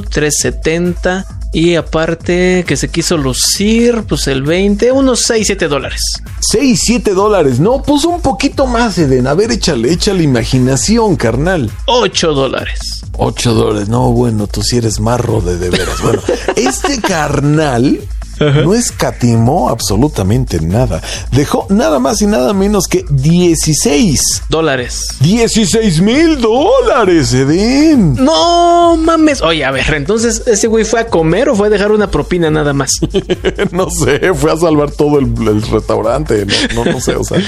370 0.09 1.27
y 1.53 1.75
aparte 1.75 2.65
que 2.67 2.79
se 2.79 2.89
quiso 2.89 3.19
lucir, 3.19 4.05
pues 4.09 4.27
el 4.29 4.45
20, 4.45 4.93
unos 4.93 5.25
6, 5.27 5.49
7 5.49 5.69
dólares. 5.69 6.01
6, 6.41 6.81
7 6.83 7.13
dólares. 7.13 7.61
No, 7.61 7.83
pues 7.83 8.07
un 8.07 8.23
poquito 8.23 8.67
más, 8.67 8.97
Eden. 8.97 9.27
A 9.27 9.35
ver, 9.35 9.51
échale, 9.51 9.93
échale 9.93 10.23
imaginación, 10.23 11.17
carnal. 11.17 11.71
8 11.85 12.33
dólares. 12.33 12.81
8 13.19 13.53
dólares. 13.53 13.91
No, 13.91 14.11
bueno, 14.13 14.47
tú 14.47 14.63
sí 14.63 14.79
eres 14.79 15.01
marro 15.01 15.43
de 15.43 15.59
de 15.59 15.69
veras. 15.69 16.01
Bueno, 16.01 16.23
este 16.57 16.99
carnal 17.03 18.01
no 18.41 18.75
escatimó 18.75 19.69
absolutamente 19.69 20.61
nada. 20.61 21.03
Dejó 21.33 21.67
nada 21.69 21.99
más 21.99 22.23
y 22.23 22.27
nada 22.27 22.53
menos 22.53 22.87
que 22.87 23.05
16. 23.11 24.45
Dólares. 24.49 25.09
16 25.21 26.01
mil 26.01 26.41
dólares, 26.41 27.33
Eden. 27.35 28.15
No 28.15 28.97
mames. 28.97 29.43
Oye, 29.43 29.65
a 29.65 29.71
ver, 29.71 29.95
entonces 29.95 30.43
ese 30.47 30.67
güey 30.67 30.85
fue 30.85 31.01
a 31.01 31.07
comer 31.07 31.49
o 31.49 31.57
fue 31.57 31.69
a 31.69 31.71
dejar 31.71 31.93
una 31.93 32.11
propina 32.11 32.51
nada 32.51 32.73
más. 32.73 32.91
No 33.73 33.89
sé, 33.91 34.33
fue 34.35 34.53
a 34.53 34.57
salvar 34.57 34.91
todo 34.91 35.19
el, 35.19 35.27
el 35.47 35.63
restaurante. 35.63 36.47
No, 36.75 36.85
no, 36.85 36.93
no 36.93 37.01
sé, 37.01 37.15
o 37.17 37.25
sea. 37.25 37.39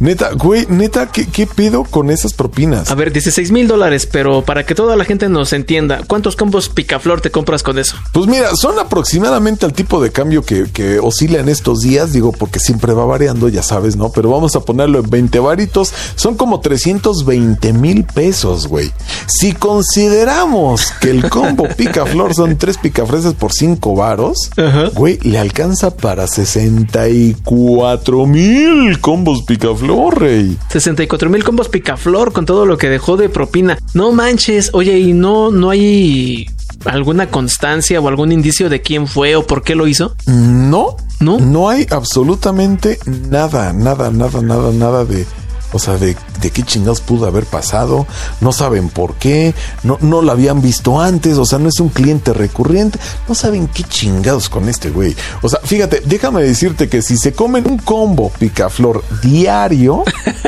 Neta, 0.00 0.30
güey, 0.32 0.64
neta, 0.68 1.10
¿qué, 1.10 1.26
qué 1.26 1.46
pido 1.46 1.82
con 1.82 2.10
esas 2.10 2.32
propinas? 2.32 2.90
A 2.90 2.94
ver, 2.94 3.12
16 3.12 3.50
mil 3.50 3.66
dólares, 3.66 4.06
pero 4.10 4.42
para 4.42 4.64
que 4.64 4.74
toda 4.76 4.94
la 4.94 5.04
gente 5.04 5.28
nos 5.28 5.52
entienda, 5.52 6.02
¿cuántos 6.06 6.36
combos 6.36 6.68
picaflor 6.68 7.20
te 7.20 7.32
compras 7.32 7.64
con 7.64 7.78
eso? 7.78 7.96
Pues 8.12 8.26
mira, 8.28 8.54
son 8.54 8.78
aproximadamente 8.78 9.66
el 9.66 9.72
tipo 9.72 10.00
de 10.00 10.12
cambio 10.12 10.27
que, 10.30 10.66
que 10.72 10.98
oscila 10.98 11.40
en 11.40 11.48
estos 11.48 11.80
días, 11.80 12.12
digo, 12.12 12.32
porque 12.32 12.58
siempre 12.58 12.92
va 12.92 13.04
variando, 13.04 13.48
ya 13.48 13.62
sabes, 13.62 13.96
¿no? 13.96 14.10
Pero 14.10 14.30
vamos 14.30 14.56
a 14.56 14.60
ponerlo 14.60 15.00
en 15.00 15.10
20 15.10 15.38
varitos, 15.40 15.92
son 16.14 16.36
como 16.36 16.60
320 16.60 17.72
mil 17.72 18.04
pesos, 18.04 18.68
güey. 18.68 18.90
Si 19.26 19.52
consideramos 19.52 20.92
que 21.00 21.10
el 21.10 21.28
combo 21.28 21.68
picaflor 21.76 22.34
son 22.34 22.56
tres 22.56 22.78
picafresas 22.78 23.34
por 23.34 23.52
5 23.52 23.94
varos, 23.94 24.50
Ajá. 24.56 24.90
güey, 24.94 25.18
le 25.22 25.38
alcanza 25.38 25.96
para 25.96 26.26
64 26.26 28.26
mil 28.26 29.00
combos 29.00 29.42
picaflor, 29.42 30.20
rey. 30.20 30.56
64 30.68 31.30
mil 31.30 31.44
combos 31.44 31.68
picaflor 31.68 32.32
con 32.32 32.46
todo 32.46 32.66
lo 32.66 32.78
que 32.78 32.88
dejó 32.88 33.16
de 33.16 33.28
propina. 33.28 33.78
No 33.94 34.12
manches, 34.12 34.70
oye, 34.72 34.98
y 34.98 35.12
no, 35.12 35.50
no 35.50 35.70
hay 35.70 36.46
alguna 36.84 37.28
constancia 37.28 38.00
o 38.00 38.08
algún 38.08 38.32
indicio 38.32 38.68
de 38.68 38.80
quién 38.80 39.06
fue 39.06 39.36
o 39.36 39.46
por 39.46 39.62
qué 39.62 39.74
lo 39.74 39.86
hizo. 39.86 40.14
No, 40.26 40.96
¿No? 41.20 41.38
no 41.38 41.68
hay 41.68 41.86
absolutamente 41.90 42.98
nada, 43.06 43.72
nada, 43.72 44.10
nada, 44.10 44.40
nada, 44.40 44.72
nada 44.72 45.04
de, 45.04 45.26
o 45.72 45.78
sea, 45.78 45.96
de, 45.96 46.16
de 46.40 46.50
qué 46.50 46.62
chingados 46.62 47.00
pudo 47.00 47.26
haber 47.26 47.44
pasado. 47.44 48.06
No 48.40 48.52
saben 48.52 48.88
por 48.88 49.14
qué, 49.14 49.54
no, 49.82 49.98
no 50.00 50.22
lo 50.22 50.32
habían 50.32 50.62
visto 50.62 51.00
antes, 51.00 51.36
o 51.38 51.44
sea, 51.44 51.58
no 51.58 51.68
es 51.68 51.80
un 51.80 51.88
cliente 51.88 52.32
recurrente. 52.32 52.98
No 53.28 53.34
saben 53.34 53.68
qué 53.68 53.82
chingados 53.82 54.48
con 54.48 54.68
este 54.68 54.90
güey. 54.90 55.16
O 55.42 55.48
sea, 55.48 55.60
fíjate, 55.62 56.02
déjame 56.04 56.42
decirte 56.42 56.88
que 56.88 57.02
si 57.02 57.16
se 57.16 57.32
comen 57.32 57.68
un 57.68 57.78
combo 57.78 58.30
picaflor 58.38 59.02
diario, 59.22 60.04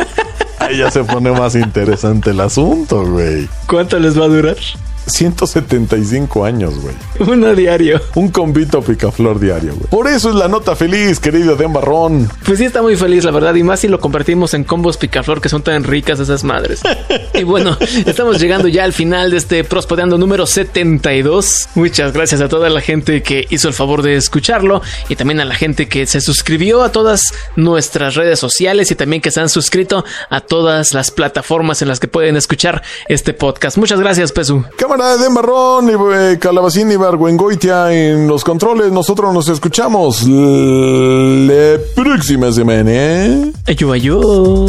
ahí 0.59 0.79
ya 0.79 0.91
se 0.91 1.05
pone 1.05 1.33
más 1.33 1.55
interesante 1.55 2.31
el 2.31 2.41
asunto, 2.41 3.05
güey. 3.05 3.49
¿Cuánto 3.67 3.99
les 3.99 4.19
va 4.19 4.25
a 4.25 4.29
durar? 4.29 4.57
175 5.07 6.45
años, 6.45 6.75
güey. 6.81 6.95
Uno 7.21 7.55
diario. 7.55 8.01
Un 8.15 8.31
convito 8.31 8.83
picaflor 8.83 9.41
diario, 9.41 9.75
güey. 9.75 9.87
Por 9.89 10.09
eso 10.09 10.31
es 10.31 10.37
la 10.37 10.49
nota 10.49 10.77
feliz, 10.77 11.21
querido 11.21 11.57
Den 11.57 11.73
Barrón. 11.73 12.31
Pues 12.45 12.59
sí, 12.59 12.65
está 12.65 12.83
muy 12.83 12.97
feliz, 12.97 13.25
la 13.25 13.31
verdad. 13.31 13.55
Y 13.55 13.63
más 13.63 13.81
si 13.81 13.89
lo 13.89 14.01
convertimos 14.01 14.55
en 14.55 14.65
combos 14.65 14.97
picaflor 14.97 15.41
que 15.41 15.49
son 15.49 15.63
tan 15.63 15.85
ricas 15.85 16.21
esas 16.21 16.45
madres. 16.45 16.81
y 17.35 17.43
bueno, 17.45 17.77
estamos 18.07 18.41
llegando 18.41 18.69
ya 18.69 18.85
al 18.85 18.93
final 18.93 19.31
de 19.31 19.37
este 19.37 19.65
Prospodeando 19.65 20.19
número 20.19 20.47
72. 20.47 21.69
Muchas 21.75 22.13
gracias 22.13 22.41
a 22.41 22.49
toda 22.49 22.69
la 22.69 22.81
gente 22.81 23.23
que 23.23 23.47
hizo 23.51 23.69
el 23.69 23.75
favor 23.75 24.03
de 24.03 24.17
escucharlo 24.17 24.83
y 25.09 25.17
también 25.17 25.41
a 25.41 25.45
la 25.45 25.55
gente 25.55 25.89
que 25.89 26.07
se 26.07 26.21
suscribió 26.21 26.83
a 26.83 26.93
todas 26.93 27.23
nuestras 27.57 28.15
redes 28.15 28.39
sociales 28.39 28.91
y 28.91 28.95
también 28.95 29.23
que 29.23 29.31
se 29.31 29.41
han 29.41 29.49
suscrito 29.49 30.05
a 30.29 30.41
todas 30.41 30.95
las 30.95 31.11
plataformas 31.11 31.83
en 31.83 31.89
las 31.89 32.01
que 32.01 32.09
pueden 32.09 32.37
escuchar 32.37 32.83
este 33.09 33.33
podcast. 33.33 33.77
Muchas 33.77 34.01
gracias, 34.01 34.33
Pesu. 34.33 34.65
Cámara 34.91 35.17
de 35.19 35.31
Marrón 35.31 35.89
y 35.89 35.93
eh, 36.17 36.39
Calabacín 36.41 36.91
y 36.91 36.97
Barguengoitia 36.97 37.93
en 37.93 38.27
los 38.27 38.43
controles. 38.43 38.91
Nosotros 38.91 39.33
nos 39.33 39.49
escuchamos 39.49 40.25
la 40.27 41.79
próxima 41.95 42.51
semana. 42.51 43.53
Ayú, 43.69 43.93
ayú. 43.93 44.67